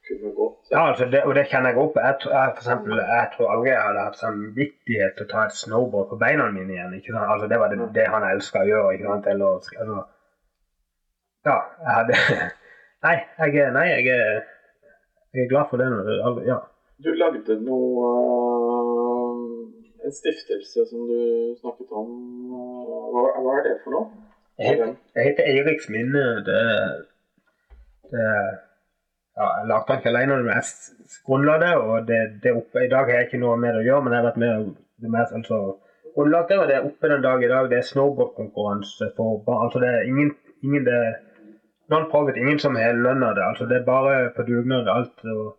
kunne 0.07 0.31
gå. 0.35 0.47
Ja, 0.71 0.81
altså 0.89 1.05
det, 1.13 1.21
og 1.29 1.35
det 1.37 1.45
kjenner 1.51 1.69
jeg 1.71 1.77
opp. 1.83 1.95
Jeg, 2.01 2.15
jeg, 2.25 2.47
for 2.55 2.61
eksempel, 2.63 2.97
jeg 2.99 3.27
tror 3.35 3.51
aldri 3.53 3.69
jeg 3.69 3.83
hadde 3.85 4.05
hatt 4.07 4.17
samvittighet 4.19 5.13
til 5.17 5.27
å 5.27 5.31
ta 5.33 5.43
et 5.47 5.55
snowboard 5.59 6.09
på 6.09 6.17
beina 6.23 6.47
mine 6.51 6.73
igjen. 6.73 6.95
ikke 6.97 7.13
sant? 7.13 7.29
Altså 7.35 7.47
Det 7.51 7.59
var 7.61 7.69
det, 7.71 7.79
det 7.95 8.07
han 8.15 8.25
elska 8.31 8.63
å 8.65 8.69
gjøre. 8.71 8.95
ikke 8.97 9.07
sant? 9.11 9.29
Eller, 9.33 9.59
altså, 9.61 10.01
ja, 11.45 11.57
jeg 11.83 11.93
hadde 11.97 12.17
Nei, 13.05 13.15
jeg, 13.39 13.71
nei, 13.73 13.87
jeg, 13.89 14.05
jeg 15.33 15.43
er 15.45 15.49
glad 15.49 15.69
for 15.69 15.77
det. 15.81 15.87
når 15.89 16.41
Ja. 16.45 16.57
Du 17.01 17.09
lagde 17.17 17.55
noe 17.65 18.09
øh, 18.09 20.05
En 20.05 20.13
stiftelse 20.13 20.83
som 20.89 21.07
du 21.09 21.21
snakket 21.61 21.89
om. 22.01 22.11
øh, 22.57 23.07
Hva, 23.13 23.23
hva 23.41 23.55
er 23.57 23.63
det 23.69 23.77
for 23.83 23.95
noe? 23.95 24.27
Jeg 24.59 24.69
heter, 24.75 24.91
jeg 25.15 25.23
heter 25.29 25.49
Eiriks 25.49 25.89
minne. 25.89 26.23
Det, 26.45 26.61
det 28.13 28.25
ja, 29.37 29.47
Jeg 29.57 29.67
lagde 29.71 29.87
den 29.87 29.97
ikke 29.97 30.11
alene, 30.13 30.37
men 30.43 30.53
jeg 30.53 30.63
grunnla 31.25 31.57
det. 31.63 31.73
og 31.77 32.07
det, 32.07 32.19
det 32.43 32.53
oppe, 32.53 32.85
I 32.85 32.91
dag 32.93 33.09
har 33.09 33.17
jeg 33.17 33.29
ikke 33.29 33.41
noe 33.41 33.57
med 33.57 33.73
det 33.73 33.81
å 33.81 33.87
gjøre, 33.87 34.03
men 34.05 34.13
jeg 34.13 34.21
har 34.21 34.29
vært 34.29 34.41
med 34.43 34.69
det 35.01 35.11
mest, 35.15 35.33
altså, 35.39 35.59
grunnlagt 36.15 36.49
det, 36.51 36.59
og 36.61 36.67
det 36.69 36.75
er 36.77 36.85
oppe 36.85 37.09
den 37.09 37.25
dag 37.25 37.43
i 37.43 37.49
dag. 37.49 37.69
Det 37.71 37.79
er 37.79 37.89
snowboardkonkurranse 37.89 39.09
for 39.17 39.41
barn. 39.47 39.65
altså 39.65 39.81
Det 39.81 39.89
er 39.89 40.09
ingen, 40.11 40.33
ingen 40.61 40.85
det 40.85 40.99
non-profit, 41.91 42.37
ingen 42.41 42.59
som 42.59 42.75
har 42.75 42.93
lønn 42.97 43.23
av 43.23 43.35
det. 43.35 43.43
altså 43.43 43.65
Det 43.69 43.77
er 43.79 43.85
bare 43.85 44.29
på 44.35 44.45
dugnad 44.47 44.87
alt. 44.87 45.25
og 45.25 45.57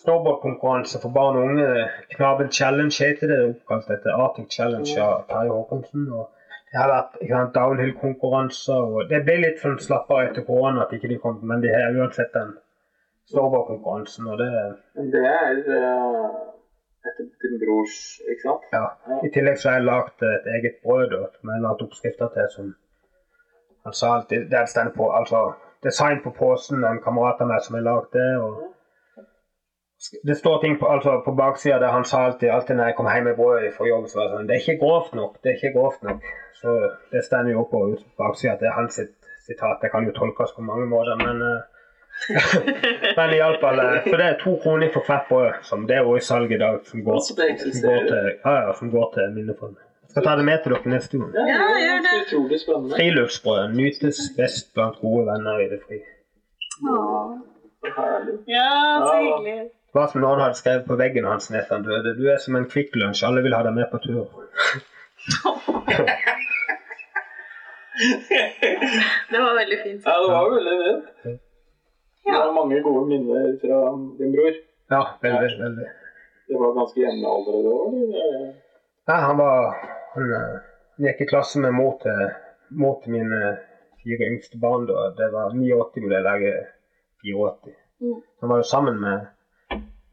Snowboardkonkurranse 0.00 1.00
for 1.02 1.10
barn 1.12 1.36
og 1.36 1.42
unge. 1.42 1.88
Knaben 2.14 2.50
Challenge 2.50 2.94
heter 3.04 3.26
det. 3.32 3.40
Oppkalt 3.48 3.90
etter 3.90 4.14
Arctic 4.24 4.52
Challenge 4.56 4.94
av 5.02 5.24
Terje 5.28 5.50
Håkonsen. 5.56 6.06
og 6.12 6.30
det 6.72 6.78
har 6.80 6.92
vært 6.94 7.54
downhill-konkurranser. 7.54 8.86
og 8.94 9.08
Det 9.10 9.24
ble 9.26 9.40
litt 9.42 9.58
sånn 9.60 9.78
slappere 9.78 10.30
etter 10.30 10.46
korona 10.46 10.86
at 10.86 10.94
ikke 10.96 11.10
de 11.10 11.18
kom, 11.18 11.40
men 11.42 11.60
de 11.60 11.74
har 11.74 11.98
uansett 11.98 12.32
den 12.32 12.54
snowboardkonkurransen. 13.32 14.26
og 14.26 14.38
det 14.38 14.52
det 15.12 15.26
er 15.26 15.60
Uh 15.68 16.50
etter 17.08 17.24
din 17.42 17.58
brors, 17.62 17.96
ikke 18.30 18.42
sant? 18.44 18.64
ja. 18.76 18.84
I 19.26 19.32
tillegg 19.34 19.58
så 19.60 19.70
har 19.70 19.78
jeg 19.78 19.88
lagd 19.88 20.24
et 20.28 20.48
eget 20.56 20.80
brød 20.84 21.06
da, 21.14 21.20
som 21.36 21.48
jeg 21.52 21.56
har 21.56 21.66
lagd 21.66 21.84
oppskrifter 21.86 22.32
til. 22.36 22.48
som 22.56 22.66
Han 23.84 23.92
sa 23.92 24.14
alltid 24.14 24.50
Det 24.50 24.68
står 24.68 24.92
på 24.96 25.12
altså 25.12 25.52
design 25.82 26.20
på 26.24 26.30
posen. 26.30 26.84
En 26.84 27.02
kamerat 27.02 27.40
av 27.40 27.48
meg 27.48 27.62
som 27.64 27.74
har 27.78 27.86
lagd 27.86 28.12
det. 28.12 28.32
og 28.38 28.66
det 30.22 30.36
står 30.36 30.60
ting 30.60 30.78
på, 30.80 30.86
altså 30.86 31.22
på 31.24 31.32
baksida 31.36 31.78
der 31.78 31.90
han 31.92 32.04
sa 32.04 32.22
alltid, 32.26 32.48
alltid 32.48 32.76
når 32.76 32.84
jeg 32.84 32.94
kom 32.96 33.08
hjem 33.12 33.24
med 33.24 33.34
brød 33.36 33.66
fra 33.76 33.88
jobb, 33.88 34.06
så 34.08 34.18
var 34.18 34.28
det 34.28 34.36
sånn 34.36 34.46
Det 34.48 34.54
er 34.54 34.62
ikke 34.62 34.78
grovt 34.84 35.16
nok. 35.18 35.34
Det 35.42 35.50
er 35.50 35.58
ikke 35.58 35.74
grovt 35.74 36.06
nok. 36.08 36.30
Så 36.60 36.76
det 37.12 37.24
står 37.24 37.50
jo 37.52 37.66
på 37.72 37.80
baksida 38.22 38.56
det 38.60 38.70
er 38.70 38.78
hans 38.78 38.96
sitat. 39.48 39.76
Det 39.82 39.90
kan 39.92 40.08
jo 40.08 40.16
tolkes 40.16 40.56
på 40.56 40.64
mange 40.64 40.86
måter, 40.88 41.20
men 41.20 41.44
eh, 41.50 41.60
Men 43.16 43.34
iallfall 43.36 43.78
eh, 43.80 44.02
For 44.08 44.20
det 44.20 44.26
er 44.26 44.40
to 44.40 44.56
kroner 44.62 44.90
for 44.92 45.04
hvert 45.06 45.28
brød, 45.28 45.52
som 45.68 45.86
det 45.88 45.96
er 45.96 46.08
også 46.08 46.16
i 46.16 46.26
salg 46.30 46.52
i 46.52 46.58
dag, 46.64 46.80
som 46.84 47.04
går, 47.04 47.20
som 47.28 47.36
går 47.84 48.02
til, 48.08 48.32
ja, 48.44 48.56
ja, 48.64 48.72
som 48.80 48.90
går 48.90 49.12
til 49.14 49.32
minnefond. 49.36 49.76
Skal 50.10 50.24
ta 50.26 50.36
det 50.36 50.44
med 50.44 50.62
til 50.64 50.72
dere 50.74 50.90
neste 50.94 51.18
gang. 51.18 51.32
Ja, 51.34 51.44
Ja, 51.50 51.66
gjør 51.86 52.00
det. 52.06 52.14
Utrolig 52.26 52.60
spennende. 52.60 52.96
Friluftsbrød 52.98 53.74
nytes 53.76 54.18
best 54.38 54.72
blant 54.74 54.96
gode 55.02 55.26
venner 55.30 55.60
i 55.64 55.68
det 55.72 55.80
fri. 55.86 56.00
Åh. 56.90 57.36
Ja, 58.50 58.70
så 59.06 59.12
hyggelig. 59.20 59.58
Hva 59.94 60.04
som 60.12 60.20
noen 60.22 60.40
hadde 60.44 60.58
skrevet 60.58 60.84
på 60.86 60.96
veggen 61.00 61.24
hans 61.26 61.50
nede 61.50 61.66
han 61.70 61.82
døde. 61.86 62.12
Du 62.18 62.26
er 62.30 62.38
som 62.42 62.56
en 62.56 62.68
Kvikk 62.70 62.94
Lunsj, 63.00 63.24
alle 63.26 63.42
vil 63.42 63.54
ha 63.56 63.62
deg 63.66 63.74
med 63.78 63.88
på 63.90 63.98
tur. 64.04 64.26
Det 69.30 69.38
var 69.44 69.54
veldig 69.60 69.78
fint. 69.84 70.02
Ja, 70.06 70.14
det 70.22 70.30
var 70.34 70.50
veldig 70.54 70.76
fint. 71.22 71.40
Det 72.24 72.32
Ja. 72.34 72.38
var 72.46 72.52
mange 72.52 72.80
gode 72.82 73.06
minner 73.10 73.46
fra 73.62 73.78
din 74.18 74.32
bror. 74.34 74.54
Ja, 74.90 75.02
veldig, 75.22 75.50
veldig. 75.64 75.86
Det 76.48 76.56
var 76.62 76.70
ganske 76.78 76.98
jevnaldrende 77.00 77.70
òg? 77.80 77.94
eller? 77.94 78.52
Ja, 79.08 79.14
han 79.26 79.36
var 79.38 79.56
han, 80.14 80.32
eh, 80.38 80.56
gikk 81.06 81.20
i 81.24 81.28
klasse 81.32 81.60
med 81.62 81.72
mor 81.76 81.98
til, 82.02 82.22
mor 82.70 83.00
til 83.02 83.12
mine 83.16 83.40
fire 84.02 84.30
yngste 84.30 84.58
barn. 84.60 84.86
da. 84.86 85.10
Det 85.18 85.28
var 85.32 85.52
89-modell, 85.54 86.28
jeg 86.32 86.54
er 86.54 86.66
84. 87.24 87.74
Mm. 88.00 88.18
Han 88.40 88.48
var 88.50 88.56
jo 88.56 88.62
sammen 88.62 89.00
med, 89.00 89.26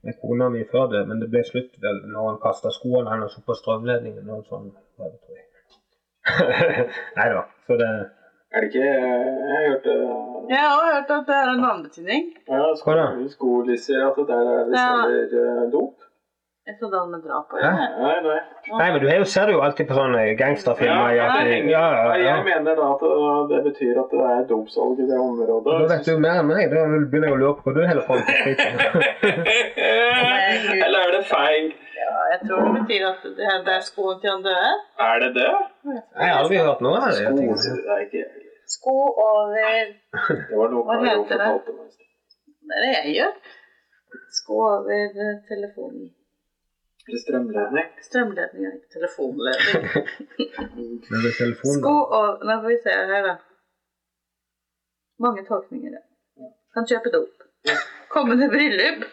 med 0.03 0.13
kona 0.21 0.49
mi 0.49 0.63
før 0.71 0.87
det, 0.91 1.07
men 1.07 1.21
det 1.21 1.29
ble 1.31 1.43
slutt 1.47 1.77
vel 1.83 2.01
når 2.11 2.29
han 2.29 2.39
kasta 2.43 2.71
skoene 2.75 3.11
hennes 3.13 3.37
opp 3.39 3.45
på 3.47 3.55
strømledningen. 3.61 4.29
og 4.29 4.45
sånn, 4.49 4.71
det, 4.99 5.11
tror 5.23 5.35
jeg. 5.39 5.45
Nei 7.17 7.27
da. 7.33 7.43
Så 7.67 7.77
det 7.79 7.91
Er 8.55 8.63
det 8.63 8.67
ikke 8.69 8.83
Jeg 8.83 9.53
har 9.53 9.63
hørt 9.69 9.83
det. 9.87 9.95
Jeg 10.49 10.59
har 10.63 10.73
også 10.73 10.91
hørt 10.95 11.09
at 11.15 11.25
det 11.27 11.35
er 11.37 11.49
en 11.53 11.63
vannbetydning. 11.63 12.27
ja, 12.47 12.59
sko, 12.79 12.93
sko, 13.35 13.49
da? 13.67 13.73
at 14.07 14.19
det 14.19 14.27
der 14.31 14.51
er 14.51 14.61
det 14.67 14.77
Ja. 14.77 14.87
selger 15.03 15.63
eh, 15.63 15.71
dop. 15.71 16.06
Jeg 16.67 16.75
trodde 16.79 16.99
hadde 16.99 17.11
med 17.15 17.21
drap 17.23 17.53
å 17.55 17.59
gjøre. 17.61 17.83
Nei, 18.03 18.15
nei. 18.25 18.39
Nei, 18.67 18.87
men 18.91 18.97
du 18.99 19.05
jo, 19.07 19.27
ser 19.31 19.47
det 19.47 19.53
jo 19.55 19.61
alltid 19.63 19.87
på 19.87 19.95
sånne 19.95 20.23
gangsterfilmer. 20.35 21.13
Ja, 21.15 21.27
at 21.31 21.47
ja, 21.47 21.61
ja, 21.71 21.83
ja. 22.19 22.25
Jeg 22.25 22.43
mener 22.43 22.75
da 22.75 22.87
at 22.91 23.05
uh, 23.07 23.45
det 23.47 23.61
betyr 23.69 24.01
at 24.01 24.11
det 24.11 24.25
er 24.33 24.41
dopsalg 24.49 24.99
i 24.99 25.05
det 25.07 25.15
området. 25.15 25.63
Da 25.69 25.87
vet 25.93 26.09
du 26.09 26.19
mer 26.25 26.41
enn 26.41 26.49
meg. 26.49 26.65
Da 26.73 26.83
begynner 26.91 27.31
jeg 27.31 27.37
å 27.37 27.39
lure 27.39 27.53
på 27.55 27.69
hva 27.69 27.75
du 27.77 27.79
holder 27.87 28.03
på 28.09 28.17
med. 28.19 28.27
Eller 30.87 30.99
er 31.05 31.15
det 31.15 31.23
feil? 31.31 31.71
Ja, 32.01 32.17
jeg 32.33 32.41
tror 32.43 32.67
det 32.67 32.73
betyr 32.81 33.07
at 33.13 33.23
det 33.39 33.47
er, 33.47 33.63
det 33.69 33.73
er 33.77 33.87
skoen 33.87 34.19
til 34.19 34.33
han 34.33 34.43
døde. 34.49 34.75
Er 35.07 35.23
det 35.23 35.31
det? 35.39 35.47
Jeg 35.87 36.27
har 36.33 36.41
aldri 36.41 36.59
hørt 36.67 36.83
noe 36.83 36.99
av 36.99 37.15
det. 37.15 38.27
Sko, 38.75 38.97
er 39.15 39.23
over 39.23 39.55
Det 39.55 40.59
var 40.59 40.75
noe 40.75 40.83
Hva 40.83 40.99
heter 41.07 41.45
det? 41.45 41.49
Det 42.67 42.75
er 42.75 42.83
det 42.83 42.93
jeg 42.97 43.17
gjør. 43.21 43.35
Sko 44.41 44.63
over 44.67 44.95
eh, 45.07 45.35
telefonen. 45.47 46.11
Eller 47.07 47.19
strømledning. 47.25 47.85
Strømledning, 48.09 48.65
ikke 48.77 48.89
telefonledning. 48.97 49.83
Det 51.09 51.29
er 51.29 51.35
telefon, 51.37 51.77
Sko 51.79 51.93
og 52.19 52.43
Nå 52.47 52.55
får 52.63 52.67
vi 52.73 52.77
se 52.83 52.95
her, 53.11 53.21
da. 53.29 53.35
Mange 55.25 55.45
tolkninger. 55.47 55.91
ja. 55.97 56.01
Kan 56.75 56.85
kjøpe 56.89 57.09
dop. 57.13 57.45
Kommende 58.13 58.49
bryllup. 58.53 59.05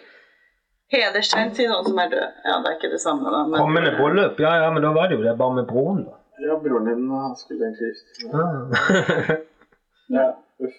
Hederstegn 0.92 1.54
til 1.56 1.70
noen 1.70 1.86
som 1.88 1.98
er 2.02 2.10
død. 2.12 2.26
Ja, 2.44 2.56
det 2.62 2.68
er 2.72 2.74
ikke 2.78 2.90
det 2.92 3.00
samme, 3.00 3.30
da. 3.34 3.40
men- 3.48 3.60
Kommende 3.62 3.92
bryllup? 3.98 4.40
Ja, 4.46 4.52
ja, 4.64 4.68
men 4.74 4.82
da 4.84 4.90
var 4.98 5.08
det 5.08 5.16
jo 5.18 5.22
det 5.24 5.36
bare 5.38 5.54
med 5.60 5.66
broren, 5.70 6.02
da. 6.08 6.18
Ja, 6.44 6.58
broren 6.64 6.84
din 6.90 7.06
han 7.14 7.36
skulle 7.40 7.64
egentlig 7.70 7.88
gifte 7.94 8.10
seg. 8.18 8.28
Ah. 8.34 9.38
Ja, 10.18 10.26
uff. 10.66 10.76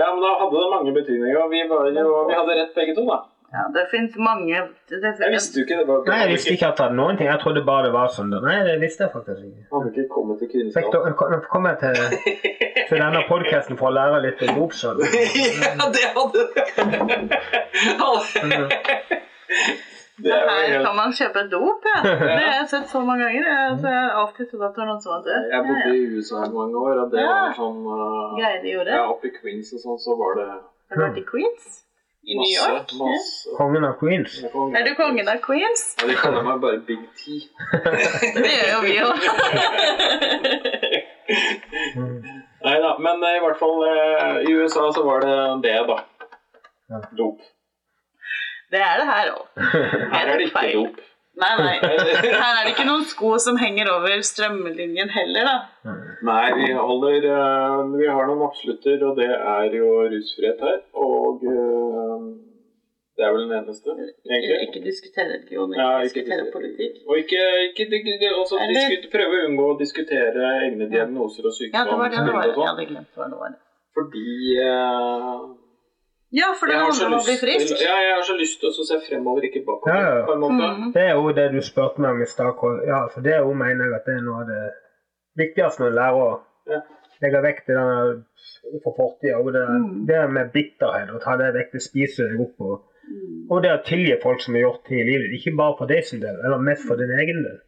Ja, 0.00 0.06
men 0.14 0.22
da 0.24 0.30
hadde 0.40 0.56
det 0.64 0.70
mange 0.74 0.92
betydninger. 0.98 1.48
Vi, 1.54 1.60
var 1.70 1.86
jo, 1.94 2.14
vi 2.30 2.34
hadde 2.40 2.56
rett 2.60 2.74
begge 2.74 2.94
to, 2.98 3.04
da. 3.12 3.18
Ja, 3.54 3.62
det 3.74 3.82
fins 3.90 4.16
mange 4.18 4.56
det, 4.90 4.98
Jeg 5.20 5.30
visste 5.30 5.60
jo 5.60 5.64
ikke 5.64 5.76
det. 5.78 5.86
Var, 5.88 5.98
Nei, 6.10 6.16
jeg 6.24 6.30
visste 6.32 6.52
ikke 6.56 6.66
at 6.72 6.76
det 6.78 6.84
hadde 6.88 6.96
noen 6.98 7.16
ting. 7.20 7.28
Jeg 7.30 7.38
trodde 7.44 7.62
bare 7.68 7.82
det 7.86 7.92
var 7.94 8.08
sånn. 8.10 8.30
Nei, 8.42 8.56
det 8.66 8.74
visste 8.82 9.00
jeg 9.06 9.12
faktisk 9.14 9.40
ikke. 9.46 9.62
Hadde 9.74 9.88
ikke 9.92 10.06
kommet 10.14 10.36
til 10.42 10.48
kvinneskap. 10.50 10.90
kom- 11.52 11.68
jeg 11.70 11.76
til, 11.84 11.94
til 12.88 12.98
denne 13.04 13.20
podkasten 13.28 13.74
for 13.78 13.86
å 13.92 13.94
lære 13.94 14.18
litt 14.26 14.40
om 14.48 14.56
så 14.74 14.88
ja, 14.98 15.02
det 15.94 16.06
hadde 16.16 16.40
Det 20.14 20.30
er 20.30 20.46
Her 20.46 20.78
kan 20.84 20.94
man 20.96 21.10
kjøpe 21.14 21.40
dop, 21.50 21.82
ja. 21.90 21.96
Det 22.06 22.30
har 22.30 22.38
jeg 22.60 22.68
sett 22.70 22.86
så 22.90 23.00
mange 23.02 23.24
ganger. 23.26 23.42
Jeg, 23.50 23.58
altså, 23.70 23.86
jeg 23.90 24.02
har 24.04 24.12
alltid 24.20 24.44
trodd 24.50 24.62
at 24.68 24.74
det 24.76 24.80
var 24.82 24.88
noen 24.92 25.02
som 25.02 25.10
hadde 25.16 25.28
død. 25.30 25.42
Jeg 25.54 25.60
bodde 25.70 25.88
i 25.94 25.96
USA 26.14 26.36
i 26.46 26.48
mange 26.54 26.76
år, 26.86 26.94
og 27.04 27.08
det 27.14 27.20
Ja. 27.24 27.30
var 27.40 27.50
sånn 27.58 27.78
uh, 27.82 27.94
Greier 28.38 28.60
de 28.62 28.68
gjorde. 28.76 28.92
Ja, 28.94 29.02
oppe 29.10 29.24
i 29.30 29.32
Queens 29.34 29.68
og 29.74 29.78
sånn, 29.82 29.98
så 30.06 30.10
var 30.20 30.30
det 30.38 30.46
Har 30.54 30.94
du 30.94 30.98
vært 31.02 31.18
i 31.18 31.26
Queens? 31.32 31.64
I 32.24 32.34
New 32.34 32.40
masse, 32.40 32.70
York? 32.70 32.92
masse 33.00 33.56
Kongen 33.58 33.84
av 33.84 33.98
Queens. 34.00 34.38
Er 34.44 34.84
du 34.86 34.94
kongen 34.96 35.28
av 35.28 35.40
Queens? 35.44 35.82
Ja, 36.00 36.06
de 36.08 36.14
kaller 36.16 36.42
meg 36.46 36.60
bare 36.62 36.78
Big 36.86 37.02
T. 37.20 37.40
Det 38.38 38.52
gjør 38.54 38.70
jo 38.72 38.80
vi 38.88 38.94
òg. 39.04 39.18
Nei 42.64 42.76
da, 42.80 42.94
men 43.04 43.24
eh, 43.28 43.36
i 43.36 43.42
hvert 43.44 43.58
fall 43.60 43.82
eh, 43.90 44.38
i 44.48 44.54
USA 44.56 44.86
så 44.96 45.04
var 45.04 45.20
det 45.24 45.36
det, 45.66 45.76
da. 45.90 45.98
Ja. 46.94 47.00
Dop. 47.18 47.42
Det 48.72 48.80
er 48.80 49.02
det 49.02 49.08
her 49.10 49.32
òg. 49.34 49.44
Her 50.14 50.30
er 50.32 50.38
det 50.40 50.48
ikke 50.48 50.64
dop. 50.78 51.02
Nei, 51.42 51.50
nei. 51.58 51.74
Her 51.82 52.52
er 52.54 52.62
det 52.62 52.72
ikke 52.76 52.86
noen 52.86 53.04
sko 53.10 53.32
som 53.42 53.56
henger 53.58 53.88
over 53.90 54.20
strømlinjen 54.22 55.10
heller, 55.10 55.48
da. 55.50 55.94
Nei, 56.24 56.44
vi 56.60 56.68
holder 56.78 57.26
eh, 57.26 57.80
Vi 57.98 58.06
har 58.06 58.28
noen 58.30 58.44
absolutter, 58.46 59.02
og 59.08 59.18
det 59.18 59.30
er 59.34 59.74
jo 59.74 59.88
rusfrihet 60.12 60.62
her. 60.62 60.78
Og 60.94 61.42
eh, 61.50 62.28
det 63.18 63.26
er 63.26 63.34
vel 63.34 63.44
den 63.48 63.56
eneste, 63.58 63.92
egentlig. 63.94 64.60
ikke 64.68 64.84
diskutere 64.86 65.26
religion, 65.32 65.74
ikke 65.74 65.82
Ja, 65.82 65.90
ikke 66.06 66.22
diskutere 66.22 66.46
politikk. 66.54 67.02
Og 67.08 67.18
ikke, 67.18 67.42
ikke 67.82 68.30
også 68.38 68.62
diskut, 68.70 69.10
prøve 69.12 69.42
å 69.42 69.44
unngå 69.50 69.68
å 69.74 69.76
diskutere 69.82 70.48
egne 70.68 70.88
diagnoser 70.90 71.50
og 71.50 71.60
Ja, 71.66 71.84
det 71.86 71.98
var 71.98 72.10
det 72.14 72.22
Jeg 72.22 72.54
sånn. 72.54 72.66
hadde 72.70 72.88
glemt 72.90 73.10
det 73.14 73.42
var. 73.42 73.54
Fordi 73.94 74.26
eh, 74.62 75.44
Ja, 76.34 76.48
for 76.58 76.66
det 76.66 76.74
handler 76.80 77.06
om 77.06 77.14
å 77.20 77.24
bli 77.26 77.36
frisk. 77.38 77.68
til, 77.70 77.82
ja, 77.86 77.94
jeg 78.06 78.14
har 78.16 78.24
så 78.26 78.34
lyst 78.38 78.58
til 78.60 78.68
å 78.70 78.86
se 78.88 78.96
fremover, 79.08 79.44
ikke 79.48 79.60
bakover. 79.66 79.94
Ja, 79.94 80.16
ja. 80.18 80.24
på 80.26 80.32
en 80.34 80.40
måte. 80.42 80.66
Mhm. 80.78 80.92
Det 80.96 81.02
er 81.02 81.14
jo 81.14 81.32
det 81.36 81.46
du 81.52 81.60
spurte 81.62 82.00
meg 82.02 82.10
om 82.16 82.22
i 82.22 82.26
stad. 82.26 82.54
Ja, 82.88 83.00
for 83.12 83.20
det 83.26 83.32
er 83.36 83.42
jo 83.46 83.52
mener 83.54 83.84
jeg 83.86 83.94
at 84.00 84.04
det 84.08 84.14
er 84.18 84.24
noe 84.26 84.40
av 84.42 84.48
det 84.50 84.64
viktigste 85.42 85.80
når 85.84 85.90
du 85.92 85.96
lærer 86.00 86.18
å 86.24 86.40
Ja. 86.72 86.80
legge 87.22 87.42
vekk 87.46 87.60
det 87.68 87.76
der 87.76 88.80
for 88.82 88.92
fortida. 88.98 89.36
Og 89.38 89.52
det, 89.52 89.62
Mm. 89.68 90.06
det 90.06 90.30
med 90.30 90.50
bitterhet, 90.52 91.08
å 91.14 91.20
ta 91.22 91.36
det 91.36 91.54
vekk, 91.54 91.70
det 91.72 91.82
spiser 91.82 92.28
deg 92.32 92.40
opp. 92.40 92.60
Og, 92.60 92.82
Mm. 93.04 93.46
og 93.50 93.62
det 93.62 93.70
å 93.70 93.84
tilgi 93.84 94.16
folk 94.22 94.40
som 94.40 94.54
har 94.54 94.62
gjort 94.62 94.84
ting 94.88 94.98
i 95.00 95.04
livet, 95.04 95.30
ikke 95.38 95.56
bare 95.56 95.74
for 95.78 95.86
deg 95.86 96.04
sin 96.04 96.20
del, 96.20 96.36
eller 96.44 96.58
mest 96.58 96.82
for 96.88 96.96
din 96.96 97.10
egen 97.20 97.42
del. 97.44 97.58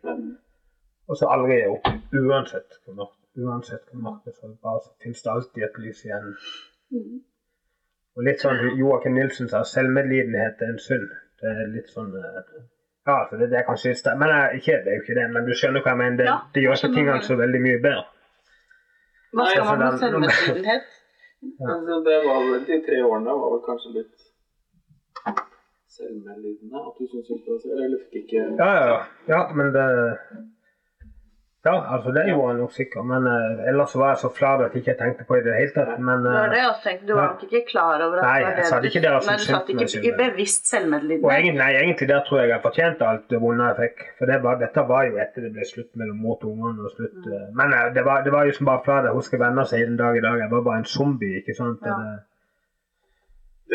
Og 1.08 1.16
så 1.16 1.28
aldri 1.30 1.60
gi 1.60 1.68
opp, 1.68 1.86
uansett 2.14 2.70
hvor 2.84 2.94
mørkt 2.98 3.22
uansett 3.38 3.84
hvor 3.92 4.00
mørkt 4.00 4.24
det 4.24 4.32
er, 4.32 4.36
så 4.40 4.56
bare 4.62 4.80
så 4.80 4.90
finnes 5.02 5.22
det 5.22 5.30
alltid 5.32 5.62
et 5.62 5.78
lys 5.84 6.04
igjen. 6.06 6.34
Og 8.16 8.24
litt 8.24 8.40
sånn 8.40 8.62
Joakim 8.80 9.16
Nilsen 9.18 9.48
sa, 9.52 9.60
selvmedlidenhet 9.68 10.62
er 10.64 10.72
en 10.72 10.80
synd. 10.80 11.10
Det 11.40 11.52
er 11.52 11.68
litt 11.74 11.90
sånn 11.92 12.14
eh, 12.16 12.38
Ja, 13.06 13.16
for 13.28 13.36
det, 13.38 13.50
det 13.52 13.58
er 13.60 13.66
kanskje 13.68 13.92
sterkt, 13.94 14.18
men 14.22 14.32
jeg, 14.32 14.60
ikke, 14.62 14.78
det 14.84 14.92
er 14.92 14.96
jo 14.96 15.02
ikke 15.04 15.16
det. 15.18 15.26
Men 15.34 15.48
du 15.48 15.52
skjønner 15.54 15.84
hva 15.84 15.92
jeg 15.92 16.00
mener. 16.02 16.16
Det, 16.20 16.28
Ja, 16.30 16.36
det 16.54 16.62
gjør 16.64 16.78
ikke 16.80 16.92
tingene 16.96 17.18
det. 17.20 17.26
så 17.28 17.36
veldig 17.42 17.60
mye 17.66 17.82
bedre. 17.84 18.06
Hva 19.36 19.48
skal 19.50 19.62
Nei, 19.62 19.68
man 19.68 19.84
med 19.84 20.00
selvmedlidenhet? 20.04 20.92
Altså, 21.60 21.96
det 22.02 22.14
var 22.24 22.38
vel, 22.48 22.62
de 22.66 22.76
tre 22.86 22.96
årene 23.04 23.34
var 23.38 23.50
vel 23.52 23.60
kanskje 23.66 23.90
litt 23.98 24.24
selvmedlidende. 25.96 26.80
At 26.80 26.96
du 26.96 27.04
syntes 27.10 27.28
synd 27.28 27.42
på 27.44 27.52
deg 27.52 27.60
selv, 27.66 27.82
eller 27.84 28.00
fikk 28.08 28.22
ikke 28.24 28.44
Ja, 28.56 28.68
ja, 28.72 28.86
ja. 28.90 28.96
ja 29.30 29.40
men 29.58 29.68
det 29.76 29.84
Ja, 31.66 31.72
altså 31.94 32.12
det 32.14 32.22
gjorde 32.28 32.48
han 32.52 32.58
nok 32.62 32.72
sikkert. 32.76 33.04
Men 33.10 33.24
eh, 33.30 33.62
ellers 33.70 33.94
var 33.98 34.12
jeg 34.12 34.18
så 34.22 34.28
flau 34.38 34.52
at 34.54 34.74
jeg 34.76 34.82
ikke 34.82 34.94
tenkte 35.00 35.24
på 35.28 35.34
det 35.36 35.42
i 35.42 35.46
det 35.48 35.54
hele 35.60 35.72
tatt. 35.74 35.92
Men 36.08 36.22
Det 36.26 36.32
var 36.34 36.44
eh, 36.44 36.52
det 36.52 36.60
jeg 36.60 36.68
også 36.72 36.84
tenkte. 36.88 37.06
Du 37.08 37.14
var 37.18 37.26
nok 37.32 37.42
ikke 37.46 37.62
klar 37.70 38.04
over 38.06 38.20
at 38.20 38.26
Nei, 38.28 38.36
det 38.58 38.66
var 38.70 38.84
det 38.84 38.90
ikke 38.92 39.02
det, 39.06 39.12
Men 39.16 39.26
Nei, 39.32 39.36
du 39.42 39.46
satt 39.48 39.72
ikke, 39.74 39.88
ikke 40.00 40.14
bevisst 40.20 40.70
selvmedlidende? 40.72 41.32
egentlig, 41.38 41.58
nei, 41.64 41.70
egentlig 41.82 42.08
der 42.12 42.22
tror 42.28 42.40
jeg 42.42 42.52
jeg 42.54 42.62
fortjente 42.68 43.08
alt 43.12 43.26
det 43.34 43.40
vonde 43.44 43.70
jeg 43.70 43.78
fikk. 43.82 44.04
For 44.18 44.32
det 44.32 44.38
var, 44.46 44.60
dette 44.64 44.86
var 44.92 45.02
jo 45.10 45.18
etter 45.26 45.46
det 45.48 45.52
ble 45.58 45.68
slutt 45.72 45.90
mellom 46.02 46.22
mor 46.26 46.38
og 46.38 46.48
ungene. 46.54 46.86
og 46.86 46.94
slutt. 46.96 47.18
Mm. 47.26 47.32
eh, 47.40 47.48
Men 47.60 47.74
eh, 47.80 47.88
det 47.98 48.04
var, 48.10 48.22
det 48.28 48.32
var 48.36 48.46
jo 48.50 48.54
som 48.60 48.70
bare 48.70 48.84
flau. 48.86 49.00
Jeg 49.08 49.16
husker 49.18 49.42
venner 49.42 49.64
sier 49.72 49.86
den 49.90 49.98
dag 50.00 50.16
i 50.16 50.24
dag. 50.28 50.38
Jeg 50.44 50.50
var 50.54 50.62
bare 50.70 50.78
en 50.84 50.88
zombie. 50.96 51.42
ikke 51.42 51.54
sant? 51.58 51.82
Ja. 51.84 51.98
Det, 51.98 52.22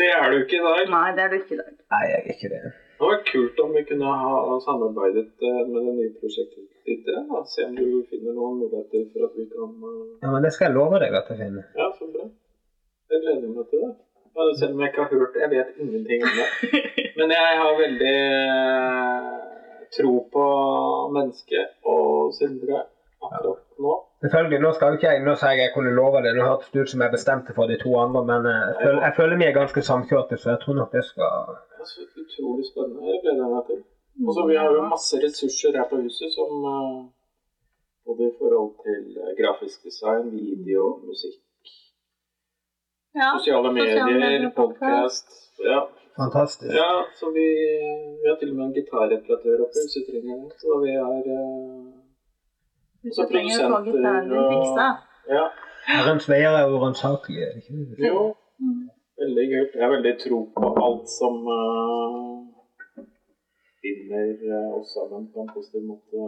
Det 0.00 0.08
er 0.16 0.30
du 0.32 0.38
ikke 0.40 0.56
i 0.56 0.64
dag. 0.68 0.88
Nei, 0.96 1.08
det 1.16 1.22
er 1.26 1.28
du 1.28 1.36
ikke 1.42 1.54
i 1.58 1.60
dag. 1.60 1.72
nei, 1.92 2.02
jeg 2.08 2.18
er 2.24 2.32
ikke 2.36 2.48
det. 2.56 2.72
Det 2.92 3.02
hadde 3.02 3.14
vært 3.16 3.30
kult 3.32 3.60
om 3.64 3.72
vi 3.76 3.82
kunne 3.88 4.10
ha 4.22 4.58
samarbeidet 4.66 5.26
eh, 5.48 5.62
med 5.70 5.80
det 5.88 5.94
nye 5.98 6.12
prosjektet 6.20 6.68
ditt. 6.86 7.02
da. 7.08 7.40
Se 7.50 7.64
om 7.66 7.74
du 7.78 8.02
finner 8.10 8.36
noen 8.36 8.60
muligheter 8.62 9.08
for 9.14 9.26
at 9.26 9.34
vi 9.38 9.46
kan 9.50 9.72
eh, 9.88 10.04
Ja, 10.22 10.30
Men 10.34 10.46
det 10.46 10.52
skal 10.54 10.68
jeg 10.68 10.76
love 10.76 11.00
deg 11.02 11.16
at 11.18 11.30
jeg 11.32 11.40
finner. 11.42 11.66
Ja, 11.78 11.88
så 11.98 12.08
bra. 12.14 12.28
Jeg 13.12 13.24
gleder 13.24 13.48
meg 13.56 13.66
til 13.72 13.84
det. 13.86 13.92
Selv 14.58 14.72
om 14.74 14.80
jeg 14.80 14.92
ikke 14.92 15.02
har 15.04 15.10
hørt. 15.18 15.40
Jeg 15.42 15.50
vet 15.52 15.82
ingenting 15.84 16.22
om 16.28 16.38
det. 16.38 16.46
Men 17.18 17.34
jeg 17.36 17.58
har 17.62 17.80
veldig 17.82 18.14
eh, 18.20 19.42
tro 19.98 20.14
på 20.36 20.46
mennesket 21.16 21.74
og 21.94 22.32
Sindre 22.38 22.84
akkurat 23.22 23.60
nå. 23.78 23.98
Selvfølgelig, 24.22 24.60
Nå 24.62 24.70
skal 24.72 24.92
jo 24.92 24.98
ikke 24.98 25.10
jeg, 25.10 25.20
nå 25.26 25.34
si 25.38 25.50
jeg 25.58 25.72
kunne 25.74 25.92
love 25.98 26.22
det. 26.24 26.32
Nå 26.36 26.46
hørtes 26.46 26.70
det 26.72 26.84
ut 26.84 26.90
som 26.92 27.02
jeg 27.04 27.12
bestemte 27.12 27.54
for 27.56 27.70
de 27.70 27.76
to 27.82 27.92
andre, 27.98 28.22
men 28.30 28.46
jeg 28.50 28.74
føler, 28.80 29.00
jeg 29.06 29.14
føler 29.18 29.40
vi 29.42 29.46
er 29.50 29.54
ganske 29.58 29.82
samkjørte, 29.90 30.38
så 30.38 30.50
jeg 30.54 30.60
tror 30.62 30.78
nok 30.78 30.92
det 30.96 31.04
skal 31.08 31.54
Det 31.82 31.88
er 31.88 31.94
så 31.94 32.20
utrolig 32.22 32.64
spennende. 32.72 33.00
Jeg 33.10 33.18
gleder 33.24 33.48
meg 33.54 33.62
til. 33.70 33.80
Og 34.26 34.32
så 34.36 34.42
Vi 34.50 34.56
har 34.60 34.68
jo 34.76 34.82
masse 34.94 35.14
ressurser 35.24 35.72
her 35.78 35.86
på 35.92 35.96
huset 36.04 36.30
som 36.38 36.50
eh, 36.74 36.98
både 38.06 38.22
i 38.30 38.34
forhold 38.40 38.70
til 38.84 39.02
eh, 39.22 39.32
grafisk 39.40 39.78
design, 39.88 40.24
video, 40.36 40.82
musikk, 41.08 41.38
Ja, 43.20 43.28
sosiale 43.38 43.70
medier, 43.78 44.04
medier, 44.06 44.50
podkast. 44.60 45.26
Ja, 45.70 45.80
Fantastisk. 46.20 46.72
Ja, 46.82 46.92
så 47.18 47.26
vi, 47.36 47.46
vi 48.20 48.26
har 48.30 48.36
til 48.40 48.50
og 48.52 48.56
med 48.56 48.64
en 48.66 48.74
gitarreparatør 48.78 49.58
oppe 49.64 49.76
i 49.80 49.84
huset, 49.86 50.02
trenger 50.08 50.32
jeg. 50.36 50.50
Så 50.62 50.68
vi 50.84 50.92
har 51.04 51.22
eh, 51.36 51.82
Hvis 53.02 53.14
Så 53.16 53.22
du 53.26 53.32
trenger 53.34 53.52
å 53.58 53.68
få 53.68 53.68
produsenter 53.72 53.92
gitaren 53.98 54.28
din 54.30 54.38
og- 54.38 54.52
fiksa. 54.54 54.88
Ja, 55.36 55.44
veier 56.32 56.52
er 56.60 56.72
uransakelige, 56.76 57.44
er 57.48 57.52
det 57.54 57.62
ikke 57.62 57.74
det? 57.90 58.08
jo. 58.12 58.24
Mm. 58.62 58.82
Veldig 59.22 59.44
kult. 59.52 59.74
Jeg 59.74 59.84
har 59.84 59.92
veldig 59.96 60.14
tro 60.24 60.38
på 60.56 60.68
alt 60.84 61.10
som 61.10 61.34
eh, 61.56 63.02
binder 63.84 64.30
uh, 64.50 64.78
oss 64.78 64.94
sammen 64.96 65.28
på 65.32 65.44
en 65.44 65.50
positiv 65.54 65.84
måte. 65.90 66.26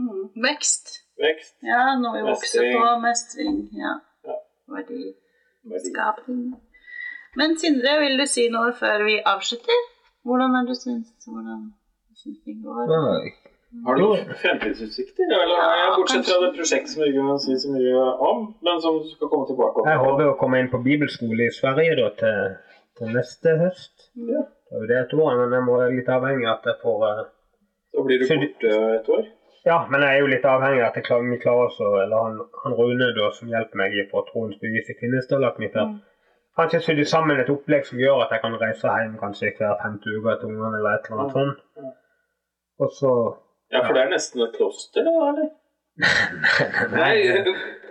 Mm. 0.00 0.24
Vekst. 0.46 0.86
Vekst, 1.22 1.54
Ja, 1.70 1.82
noe 2.00 2.16
vi 2.16 2.24
vokser 2.30 2.66
på. 2.74 2.86
Mestring. 3.04 3.60
Ja. 3.82 3.92
Ja. 4.26 4.38
Verdi. 4.74 5.12
verdi. 5.62 6.38
Men 7.38 7.58
Sindre, 7.60 7.98
vil 8.02 8.18
du 8.18 8.26
si 8.26 8.48
noe 8.50 8.72
før 8.80 9.04
vi 9.06 9.18
avslutter? 9.34 9.84
Hvordan 10.26 10.56
er 10.56 10.66
det 10.66 10.74
du 10.74 10.80
syns 10.80 11.28
hvordan 11.28 11.60
du 12.08 12.22
syns 12.22 12.40
det 12.46 12.56
går? 12.64 12.90
Nei. 12.90 13.47
Har 13.84 13.98
du 13.98 14.00
noen 14.00 14.30
fremtidsutsikter? 14.42 15.28
Eller 15.28 15.58
Ja, 15.60 15.88
bortsett 15.96 16.24
fra 16.28 16.38
det 16.44 16.54
prosjektet 16.56 16.92
som 16.94 17.02
vi 17.04 17.08
ikke 17.12 17.24
kan 17.26 17.40
si 17.44 17.56
så 17.60 17.72
mye 17.74 18.04
om, 18.28 18.38
men 18.64 18.80
som 18.80 18.96
du 19.02 19.08
skal 19.12 19.28
komme 19.32 19.48
tilbake 19.50 19.82
om? 19.82 19.88
Jeg 19.90 20.00
håper 20.04 20.30
å 20.30 20.36
komme 20.40 20.60
inn 20.62 20.70
på 20.72 20.80
bibelskole 20.86 21.48
i 21.48 21.52
Sverige 21.52 21.96
da, 21.98 22.06
til, 22.22 22.54
til 23.00 23.12
neste 23.16 23.56
høst. 23.60 24.08
Ja. 24.16 24.44
Det 24.68 24.76
er 24.76 24.84
jo 24.84 24.88
det 24.88 24.96
et 25.02 25.12
år, 25.18 25.34
men 25.42 25.52
jeg 25.56 25.66
må 25.66 25.76
være 25.82 25.96
litt 25.98 26.08
avhengig 26.12 26.48
av 26.48 26.56
at 26.58 26.70
jeg 26.70 26.80
får 26.84 27.04
uh, 27.04 27.20
Da 27.96 28.04
blir 28.06 28.20
du 28.20 28.26
borte 28.30 28.72
et 28.96 29.10
år? 29.18 29.26
Ja, 29.68 29.78
men 29.90 30.04
jeg 30.04 30.16
er 30.16 30.22
jo 30.22 30.30
litt 30.32 30.44
avhengig 30.48 30.82
av 30.82 30.88
at 30.90 30.96
jeg 31.00 31.04
klarer, 31.06 31.28
vi 31.32 31.38
klarer 31.42 31.68
oss 31.68 31.78
Eller 31.84 32.24
han, 32.24 32.36
han 32.62 32.76
Rune, 32.78 33.08
da, 33.16 33.30
som 33.36 33.48
hjelper 33.52 33.80
meg 33.80 33.96
i 34.00 34.04
troens 34.12 34.56
bevis 34.62 34.88
i 34.88 34.96
Kvinesdal, 35.00 35.44
at 35.44 35.60
vi 35.60 35.68
får 35.72 35.88
Mm. 35.88 35.98
kanskje 36.58 36.80
sydd 36.82 37.04
sammen 37.06 37.38
et 37.38 37.50
opplegg 37.52 37.84
som 37.86 38.00
gjør 38.00 38.24
at 38.24 38.32
jeg 38.34 38.40
kan 38.42 38.56
reise 38.60 38.94
hjem 39.00 39.12
kanskje 39.20 39.52
hver 39.60 39.76
femte 39.82 40.10
uke 40.16 40.32
til 40.40 40.48
ungene, 40.50 40.78
eller 40.80 40.96
et 40.96 41.04
eller 41.06 41.20
annet 41.22 41.36
sånt. 41.36 41.60
Ja. 41.76 41.90
Og 42.82 42.90
så 42.96 43.12
Ja, 43.72 43.82
for 43.84 43.96
det 43.96 44.04
er 44.04 44.14
nesten 44.14 44.44
et 44.44 44.54
kloster, 44.56 45.04
da, 45.04 45.16
eller? 45.32 45.50
Nei, 46.94 47.14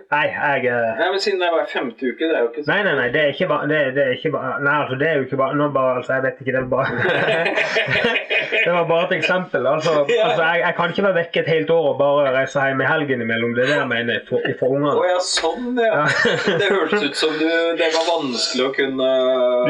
Nei, 0.07 0.27
jeg 0.31 0.67
eh, 0.71 0.91
Nei, 0.95 1.07
men 1.11 1.19
siden 1.19 1.41
det 1.41 1.49
er 1.49 1.55
hver 1.57 1.65
femte 1.67 2.07
uke, 2.07 2.29
det 2.29 2.35
er 2.37 2.45
jo 2.45 2.51
ikke 2.53 2.61
så 2.63 2.71
Nei, 2.71 2.77
nei, 2.87 2.93
nei, 2.95 3.07
det 3.11 3.19
er 3.21 3.33
ikke 3.33 3.49
bare 3.51 3.67
det, 3.67 3.79
det 3.97 4.03
er 4.05 4.13
ikke 4.15 4.31
bare, 4.31 4.53
Nei, 4.63 4.75
altså, 4.83 4.95
det 5.01 5.09
er 5.09 5.17
jo 5.17 5.25
ikke 5.27 5.39
bare 5.41 5.57
Nå 5.59 5.67
bare, 5.75 5.97
altså, 5.99 6.13
Jeg 6.15 6.23
vet 6.23 6.39
ikke, 6.39 6.53
det 6.55 6.61
er 6.61 6.69
bare 6.71 6.87
Det 8.67 8.73
var 8.73 8.85
bare 8.87 9.05
et 9.07 9.13
eksempel. 9.17 9.67
Altså, 9.67 9.91
altså 10.27 10.43
jeg, 10.43 10.61
jeg 10.65 10.73
kan 10.77 10.89
ikke 10.91 11.03
være 11.03 11.15
vekke 11.17 11.39
et 11.39 11.49
helt 11.51 11.69
år 11.71 11.85
og 11.91 11.97
bare 11.99 12.33
reise 12.35 12.63
hjem 12.67 12.81
i 12.83 12.87
helgen 12.87 13.23
imellom. 13.23 13.53
Det 13.55 13.63
er 13.63 13.69
det 13.71 13.77
jeg 13.77 13.87
mener 13.91 14.21
for, 14.29 14.47
for 14.59 14.75
Å 14.75 14.91
oh, 14.91 15.05
ja, 15.07 15.17
sånn, 15.23 15.69
ja. 15.79 15.91
Ja. 16.01 16.55
Det 16.61 16.69
hørtes 16.71 17.05
ut 17.05 17.19
som 17.19 17.35
du 17.39 17.47
Det 17.79 17.89
var 17.95 18.07
vanskelig 18.09 18.65
å 18.67 18.71
kunne 18.75 19.11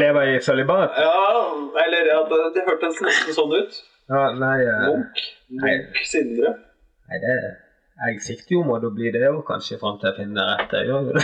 Leve 0.01 0.25
i 0.33 0.37
sølibat? 0.45 0.97
Ja, 0.97 1.25
eller 1.85 2.11
ja, 2.13 2.19
det, 2.31 2.41
det 2.57 2.65
hørtes 2.69 3.01
nesten 3.05 3.37
sånn 3.37 3.57
ut. 3.57 3.81
Ja, 4.13 4.23
nei, 4.37 4.55
eh, 4.65 4.85
Munch. 4.87 5.25
Sindre. 6.03 6.55
nei 7.07 7.19
det, 7.23 7.37
Jeg 7.97 8.21
sikter 8.21 8.53
jo 8.57 8.61
mot 8.67 8.83
å 8.85 8.91
bli 8.93 9.09
det 9.15 9.23
òg, 9.31 9.41
kanskje, 9.47 9.79
fram 9.81 9.97
til 10.01 10.11
jeg 10.11 10.17
finner 10.19 10.37
det 10.37 10.45
rette. 10.53 10.75
Jeg 10.77 10.87
gjør 10.91 11.01
jo 11.07 11.11
det. 11.17 11.23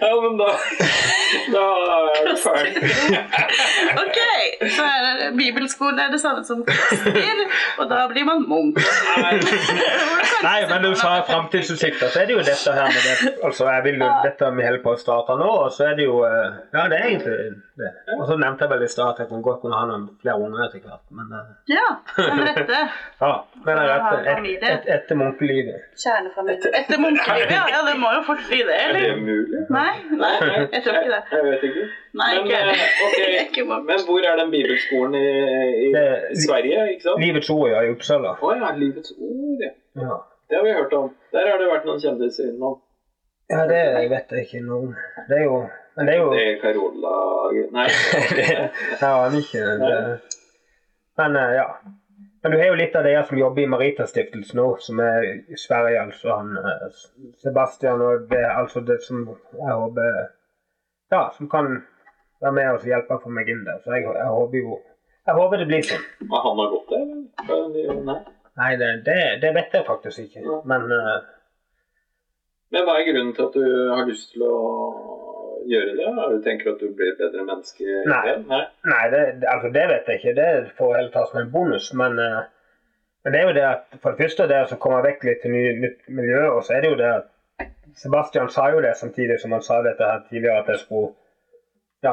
ja, 0.00 0.10
men 0.22 0.36
da 0.40 0.48
Da 1.54 1.62
er 1.62 2.28
jeg... 2.28 2.36
ferdig. 2.44 2.82
Ok, 4.02 4.18
så 4.76 4.84
er 4.84 5.18
det 5.20 5.28
bibelskole 5.38 6.02
er 6.02 6.10
det 6.12 6.20
samme 6.22 6.42
som 6.44 6.60
kloster, 6.66 7.40
og 7.80 7.88
da 7.90 8.00
blir 8.10 8.24
man 8.28 8.44
munk. 8.48 8.78
Nei, 10.44 10.58
men 10.70 10.84
du 10.84 10.94
sa 10.98 11.20
framtidsutsikter, 11.28 12.10
så 12.12 12.22
er 12.22 12.30
det 12.30 12.36
jo 12.36 12.44
dette 12.44 12.74
her 12.76 12.90
med 12.92 13.02
det. 13.06 13.32
Altså, 13.46 13.66
jeg 13.70 13.84
vil 13.88 14.02
jo 14.04 14.10
dette 14.26 14.52
vi 14.58 14.66
holder 14.66 14.84
på 14.84 14.94
å 14.94 15.00
starte 15.00 15.38
nå, 15.40 15.50
og 15.64 15.72
så 15.74 15.88
er 15.90 15.98
det 15.98 16.06
jo 16.08 16.20
eh, 16.28 16.60
Ja, 16.74 16.86
det 16.92 16.98
er 17.00 17.08
egentlig 17.08 17.38
det. 17.80 17.92
Og 18.18 18.26
så 18.28 18.36
nevnte 18.40 18.66
jeg 18.66 18.74
vel 18.74 18.86
i 18.86 18.90
stad 18.92 19.14
at 19.14 19.22
jeg 19.24 19.30
kunne 19.32 19.46
godt 19.46 19.62
kunne 19.64 19.80
ha 19.80 19.88
noen 19.90 20.08
flere 20.20 20.38
unger 20.44 20.66
etter 20.68 20.84
hvert, 20.84 21.04
men 21.16 21.29
Ja, 21.70 21.86
den 22.16 22.40
rette. 22.48 22.78
Ja, 23.22 23.30
den 23.66 23.78
er 23.78 23.88
rette. 23.90 24.32
et, 24.50 24.62
et, 24.70 24.86
etter 24.94 25.18
munkelivet. 25.20 25.82
Kjernefamilie. 26.02 26.70
Etter 26.80 26.98
munkelivet, 27.02 27.52
ja. 27.54 27.64
ja. 27.74 27.80
Det 27.88 27.94
må 28.02 28.10
jo 28.16 28.22
fort 28.26 28.42
bli 28.48 28.58
det, 28.68 28.76
Er 28.84 28.92
det 28.96 29.10
mulig? 29.22 29.60
Nei, 29.70 29.92
nei, 30.22 30.32
jeg 30.74 30.82
tror 30.86 30.98
ikke 31.00 31.12
det. 31.14 31.22
Jeg 31.36 31.44
vet 31.48 31.66
ikke. 31.70 31.84
Nei, 32.20 32.30
Men, 32.34 32.46
ikke 32.46 32.62
men, 32.70 32.82
okay. 33.06 33.28
Ikke 33.44 33.64
men 33.90 34.02
hvor 34.08 34.26
er 34.32 34.40
den 34.42 34.50
bibelskolen 34.56 35.14
i, 35.20 35.26
i 35.86 35.92
Det- 35.94 36.42
Sverige, 36.46 36.86
ikke 36.96 37.06
sant? 37.08 37.22
Livets 37.24 37.50
ord, 37.54 37.68
ja, 37.74 37.82
i 37.86 37.92
Uppsala. 37.94 38.34
Å 38.42 38.52
ja, 38.62 38.72
Livets 38.82 39.14
ord, 39.18 39.62
ja. 39.66 39.72
Ja. 40.06 40.18
Det 40.50 40.58
har 40.58 40.64
vi 40.66 40.72
hørt 40.80 40.92
om. 40.98 41.12
Der 41.34 41.46
har 41.52 41.60
det 41.62 41.68
vært 41.70 41.84
noen 41.86 42.00
kjendiser 42.02 42.48
innom. 42.50 42.80
ja, 43.50 43.62
det 43.70 43.84
vet 44.10 44.32
jeg 44.34 44.48
ikke 44.48 44.64
noe 44.66 44.80
om. 44.88 44.90
Det 45.28 45.38
er 45.38 45.44
jo 45.46 45.60
Men 45.96 46.06
det 46.06 46.14
er 46.14 46.20
jo 46.24 46.28
Det 46.34 46.42
er 46.48 46.58
Carola 46.62 47.14
Nei. 47.76 47.86
Jeg 48.40 49.08
aner 49.10 49.38
ikke. 49.38 49.62
Det. 49.84 49.96
Men 51.20 51.36
eh, 51.36 51.54
ja. 51.60 51.80
Men 52.42 52.52
du 52.52 52.58
har 52.58 52.70
jo 52.70 52.76
litt 52.78 52.94
av 52.96 53.04
de 53.04 53.12
som 53.28 53.38
jobber 53.38 53.62
i 53.62 53.68
Maritastiftelsen 53.68 54.56
nå, 54.56 54.66
som 54.80 55.00
er 55.04 55.26
i 55.52 55.56
Sverige. 55.60 56.02
altså 56.06 56.30
han 56.32 56.54
eh, 56.56 57.00
Sebastian 57.42 58.00
og 58.00 58.28
det, 58.30 58.44
altså 58.48 58.80
det 58.80 59.02
som 59.04 59.26
jeg 59.28 59.80
håper 59.82 60.20
Ja, 61.12 61.26
som 61.36 61.50
kan 61.52 61.68
være 62.40 62.52
med 62.56 62.70
og 62.72 62.86
hjelpe 62.88 63.18
for 63.20 63.34
meg 63.36 63.50
inn 63.52 63.66
der. 63.66 63.82
Så 63.84 63.92
jeg, 63.92 64.06
jeg 64.08 64.32
håper 64.38 64.64
jo 64.64 64.78
Jeg 65.26 65.36
håper 65.36 65.60
det 65.60 65.66
blir 65.68 65.84
sånn. 65.84 66.06
Men 66.24 66.44
han 66.46 66.62
har 66.62 66.72
gått 66.72 66.94
der. 66.94 68.22
Nei. 68.60 68.70
Det, 68.80 68.88
det, 69.04 69.18
det 69.42 69.50
vet 69.58 69.76
jeg 69.76 69.86
faktisk 69.86 70.24
ikke. 70.24 70.60
Men 70.72 70.88
uh, 70.88 71.18
Men 72.72 72.86
hva 72.86 72.96
er 72.96 73.08
grunnen 73.10 73.34
til 73.36 73.50
at 73.50 73.58
du 73.58 73.66
har 73.92 74.08
lyst 74.08 74.32
til 74.32 74.46
å 74.48 74.56
gjøre 75.72 75.96
det? 75.98 76.06
Er 76.10 76.32
Du 76.34 76.40
tenker 76.44 76.72
at 76.72 76.80
du 76.82 76.88
blir 76.96 77.12
et 77.12 77.18
bedre 77.20 77.44
menneske? 77.48 77.84
Nei. 78.10 78.36
Nei. 78.52 78.62
Nei, 78.92 79.02
det, 79.14 79.20
altså 79.52 79.70
det 79.74 79.84
vet 79.90 80.08
jeg 80.10 80.20
ikke. 80.20 80.34
Det 80.38 80.72
får 80.78 80.94
heller 80.96 81.12
tas 81.14 81.30
som 81.32 81.40
en 81.42 81.52
bonus. 81.52 81.90
Men, 82.00 82.18
eh, 82.18 82.40
men 83.24 83.32
det 83.34 83.40
er 83.40 83.46
jo 83.48 83.56
det 83.58 83.66
at 83.68 83.98
for 84.02 84.10
det 84.14 84.22
første 84.24 84.48
det 84.50 84.60
å 84.66 84.80
komme 84.82 85.02
vekk 85.06 85.24
litt 85.28 85.42
til 85.44 85.54
ny, 85.54 85.64
nytt 85.84 86.10
miljø, 86.20 86.42
og 86.56 86.64
så 86.66 86.76
er 86.76 86.84
det 86.86 86.92
jo 86.94 86.98
det 87.02 87.10
at 87.18 87.28
Sebastian 88.00 88.48
sa 88.54 88.68
jo 88.70 88.80
det 88.84 88.92
samtidig 88.96 89.40
som 89.42 89.52
han 89.52 89.62
sa 89.66 89.80
dette 89.82 90.06
her 90.06 90.20
tidligere, 90.28 90.60
at 90.62 90.68
jeg 90.70 90.78
skulle 90.84 91.10
ja, 92.06 92.12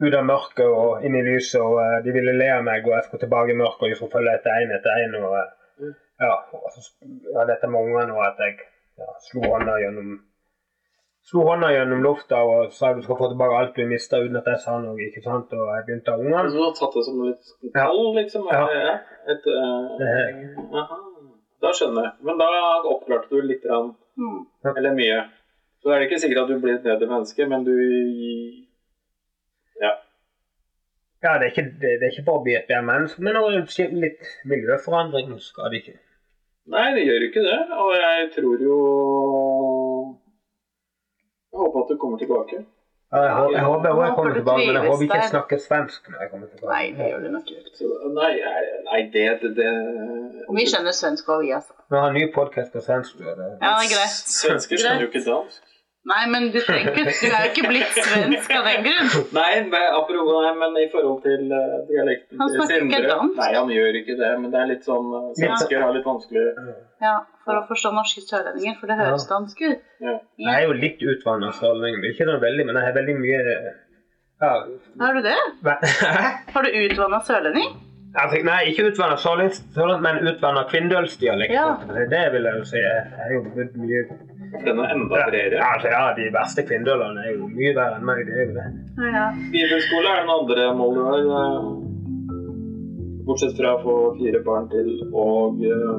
ut 0.00 0.14
av 0.16 0.24
mørket 0.24 0.64
og 0.66 1.04
inn 1.04 1.14
i 1.18 1.22
lyset, 1.26 1.60
og 1.60 1.76
eh, 1.82 1.98
de 2.06 2.14
ville 2.16 2.32
le 2.38 2.48
av 2.54 2.64
meg, 2.66 2.86
og 2.88 2.96
jeg 2.96 3.04
skulle 3.06 3.22
tilbake 3.26 3.52
i 3.54 3.58
mørket, 3.60 3.82
og 3.84 3.92
de 3.92 3.98
skulle 4.00 4.14
følge 4.16 4.34
etter 4.38 4.56
én 4.64 4.72
etter 4.78 5.04
én. 5.04 5.16
Og, 5.22 5.36
eh, 5.42 5.54
Mm. 5.78 5.92
ja, 6.20 6.32
og 6.58 6.70
så, 6.74 6.80
ja, 7.34 7.44
dette 7.46 7.68
med 7.70 7.80
ungene, 7.86 8.10
og 8.16 8.24
at 8.26 8.40
jeg 8.42 8.56
ja, 8.98 9.04
slo 9.28 9.44
hånda 9.52 9.76
gjennom 9.78 10.16
slo 11.28 11.42
hånda 11.44 11.68
gjennom 11.74 12.00
lufta 12.04 12.38
og 12.48 12.70
sa 12.72 12.92
du 12.96 13.02
skal 13.04 13.18
få 13.18 13.28
tilbake 13.32 13.56
alt 13.58 13.74
du 13.76 13.82
mista 13.90 14.16
uten 14.22 14.36
at 14.40 14.46
jeg 14.48 14.60
sa 14.64 14.78
noe. 14.80 14.96
ikke 15.08 15.22
sant? 15.24 15.52
Og 15.52 15.66
jeg 15.74 15.84
begynte 15.88 16.14
å 16.14 16.20
ungene. 16.22 16.52
Du 16.54 16.60
har 16.62 16.72
tatt 16.78 16.94
det 16.96 17.04
som 17.04 17.18
et 17.28 17.50
Ja. 17.74 17.84
tall, 17.84 18.14
liksom? 18.16 18.46
Ja. 18.52 18.62
Ja. 18.72 18.94
Et, 19.34 19.46
uh, 19.46 20.78
aha. 20.82 20.96
Da 21.60 21.72
skjønner 21.74 22.02
jeg. 22.06 22.12
Men 22.22 22.38
da 22.38 22.48
oppklarte 22.94 23.28
du 23.30 23.42
litt, 23.42 23.64
rann, 23.68 23.94
Mm. 24.16 24.46
eller 24.76 24.94
mye. 24.94 25.18
Så 25.82 25.90
er 25.92 25.98
det 26.00 26.08
ikke 26.10 26.20
sikkert 26.22 26.42
at 26.42 26.48
du 26.48 26.58
blir 26.60 26.74
et 26.74 26.82
bedre 26.82 27.06
menneske, 27.06 27.46
men 27.48 27.64
du 27.64 27.74
Ja. 29.82 29.92
Ja, 31.22 31.32
det 31.38 31.46
er, 31.46 31.50
ikke, 31.50 31.64
det, 31.80 31.90
det 32.00 32.04
er 32.06 32.12
ikke 32.14 32.24
bare 32.26 32.40
å 32.40 32.44
bli 32.44 32.54
et 32.56 32.68
bedre 32.68 32.82
menneske, 32.86 33.18
men 33.22 33.36
også 33.36 33.88
litt 33.92 34.22
miljøforandring 34.46 35.34
skal 35.42 35.70
det 35.70 35.82
ikke. 35.82 35.96
Nei, 36.68 36.86
det 36.94 37.04
gjør 37.08 37.22
ikke 37.28 37.42
det. 37.46 37.58
Og 37.82 37.92
jeg 37.96 38.30
tror 38.36 38.58
jo 38.62 38.76
Jeg 41.52 41.58
håper 41.62 41.84
at 41.84 41.92
du 41.92 41.96
kommer 42.02 42.18
tilbake. 42.18 42.64
Ja, 43.12 43.20
jeg, 43.24 43.34
håper, 43.36 43.54
jeg 43.56 43.64
håper 43.64 44.04
jeg 44.04 44.14
kommer 44.16 44.34
tilbake, 44.36 44.64
men 44.66 44.76
jeg 44.76 44.90
håper 44.90 45.04
ikke 45.06 45.20
jeg 45.20 45.30
snakker 45.30 45.60
svensk 45.64 46.08
når 46.12 46.18
jeg 46.22 46.30
kommer 46.32 46.46
tilbake. 46.52 46.72
Nei, 46.74 46.88
det 46.98 47.06
gjør 47.10 47.22
du 47.24 47.28
nok 47.36 47.52
ikke. 47.54 47.92
Nei, 48.18 48.32
nei, 48.88 48.98
det, 49.14 49.24
det, 49.42 49.52
det 49.56 49.70
Vi 50.58 50.66
skjønner 50.68 50.96
svensk 50.98 51.30
òg, 51.32 51.46
vi, 51.46 51.54
altså. 51.56 51.72
Vi 51.88 51.96
har 52.02 52.12
en 52.12 52.18
ny 52.20 52.26
podkast 52.34 52.74
på 52.76 52.82
svensk. 52.84 53.22
Ja, 53.24 53.32
det 53.38 53.48
er 53.70 53.88
greit. 53.94 54.20
Svensker 54.34 54.82
skjønner 54.82 55.06
jo 55.06 55.08
ikke 55.08 55.24
dansk. 55.24 55.62
Nei, 56.08 56.20
men 56.32 56.46
du 56.54 56.58
trenger 56.64 56.94
ikke 56.94 57.04
Du 57.12 57.24
er 57.28 57.42
jo 57.44 57.48
ikke 57.52 57.64
blitt 57.68 57.96
svensk 57.98 58.52
av 58.56 58.68
den 58.68 58.84
grunn. 58.86 59.10
Nei, 59.38 59.48
men, 59.68 59.86
apropos, 59.98 60.30
nei, 60.44 60.52
men 60.60 60.78
i 60.80 60.86
forhold 60.92 61.18
til 61.26 61.50
eh, 61.52 61.74
dialekten 61.90 62.40
Han 62.40 62.52
snakker 62.54 62.84
ikke 62.86 63.00
dansk. 63.10 63.34
Nei, 63.40 63.48
han 63.56 63.72
gjør 63.74 63.98
ikke 64.00 64.16
det, 64.20 64.30
men 64.42 64.54
det 64.54 64.60
er 64.62 64.70
litt 64.70 64.86
sånn 64.88 65.10
eh, 65.18 65.26
Svensker 65.40 65.84
har 65.84 65.92
litt 65.96 66.06
vanskelig 66.08 66.46
Ja, 67.04 67.16
For 67.44 67.60
å 67.60 67.64
forstå 67.68 67.92
norske 67.96 68.24
sørlendinger, 68.24 68.78
for 68.80 68.90
det 68.90 68.96
høres 69.02 69.26
dansk 69.28 69.60
ut. 69.66 69.84
ja. 70.06 70.14
Jeg 70.38 70.54
er 70.54 70.64
jo 70.68 70.78
litt 70.78 71.02
utvanna 71.12 71.50
sørlending. 71.58 72.00
Ikke 72.12 72.26
noe 72.28 72.40
veldig, 72.42 72.64
men 72.70 72.78
jeg 72.80 72.88
har 72.88 72.96
veldig 72.96 73.18
mye 73.18 73.42
ja, 74.38 74.54
Har 75.02 75.14
du 75.18 75.22
det? 75.26 75.36
Har 76.54 76.62
du 76.64 76.70
utvanna 76.86 77.20
sørlending? 77.26 77.76
altså, 78.14 78.40
Nei, 78.46 78.58
ikke 78.70 78.88
utvanna 78.92 79.18
sørlending, 79.20 80.00
men 80.06 80.22
utvanna 80.30 80.64
kvinndølsdialekt. 80.70 81.52
Ja. 81.54 81.68
Det 82.14 82.24
vil 82.32 82.48
jeg 82.48 82.62
jo 82.62 82.66
si. 82.72 82.80
Jeg 82.80 83.06
har 83.18 83.34
jo 83.34 83.42
bodd 83.56 83.76
mye 83.82 84.04
Den 84.64 84.78
er 84.80 84.92
enda 84.94 85.18
ja, 85.20 85.26
bredere. 85.28 85.58
altså, 85.72 85.88
ja, 85.92 86.02
De 86.16 86.28
verste 86.34 86.62
kvindølene 86.68 87.20
er 87.26 87.34
jo 87.36 87.48
mye 87.52 87.72
verre 87.76 87.98
enn 87.98 88.06
meg. 88.08 88.22
det 88.28 88.34
er 88.34 88.46
jo 88.48 88.54
det. 88.56 88.66
Ja, 88.98 89.10
ja. 89.18 89.26
Bibelskole 89.52 90.08
er 90.14 90.22
den 90.24 90.32
andre 90.36 90.68
målet 90.78 91.26
du 91.26 91.30
har. 91.34 91.58
Bortsett 93.28 93.58
fra 93.58 93.74
å 93.76 93.82
få 93.84 93.94
fire 94.20 94.40
barn 94.46 94.70
til 94.72 94.88
og 95.12 95.58
eh, 95.68 95.98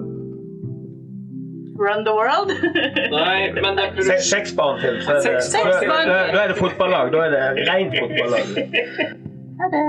Run 1.80 2.02
the 2.04 2.12
world? 2.12 2.50
Nei, 3.14 3.52
men 3.56 3.78
det 3.78 3.86
er 3.86 4.02
Se, 4.04 4.18
seks 4.34 4.52
barn 4.58 4.82
til, 4.82 4.98
så 5.06 5.14
er 5.14 5.22
det, 5.22 5.44
Seks- 5.46 5.52
seks 5.54 5.86
barn. 5.88 6.10
da, 6.10 6.18
da 6.34 6.42
er 6.44 6.52
det 6.52 6.58
fotballag. 6.60 7.14
Da 7.14 7.22
er 7.28 7.36
det 7.38 7.70
rent 7.70 7.94
fotballag. 8.02 8.50
Ha 9.62 9.70
det. 9.76 9.86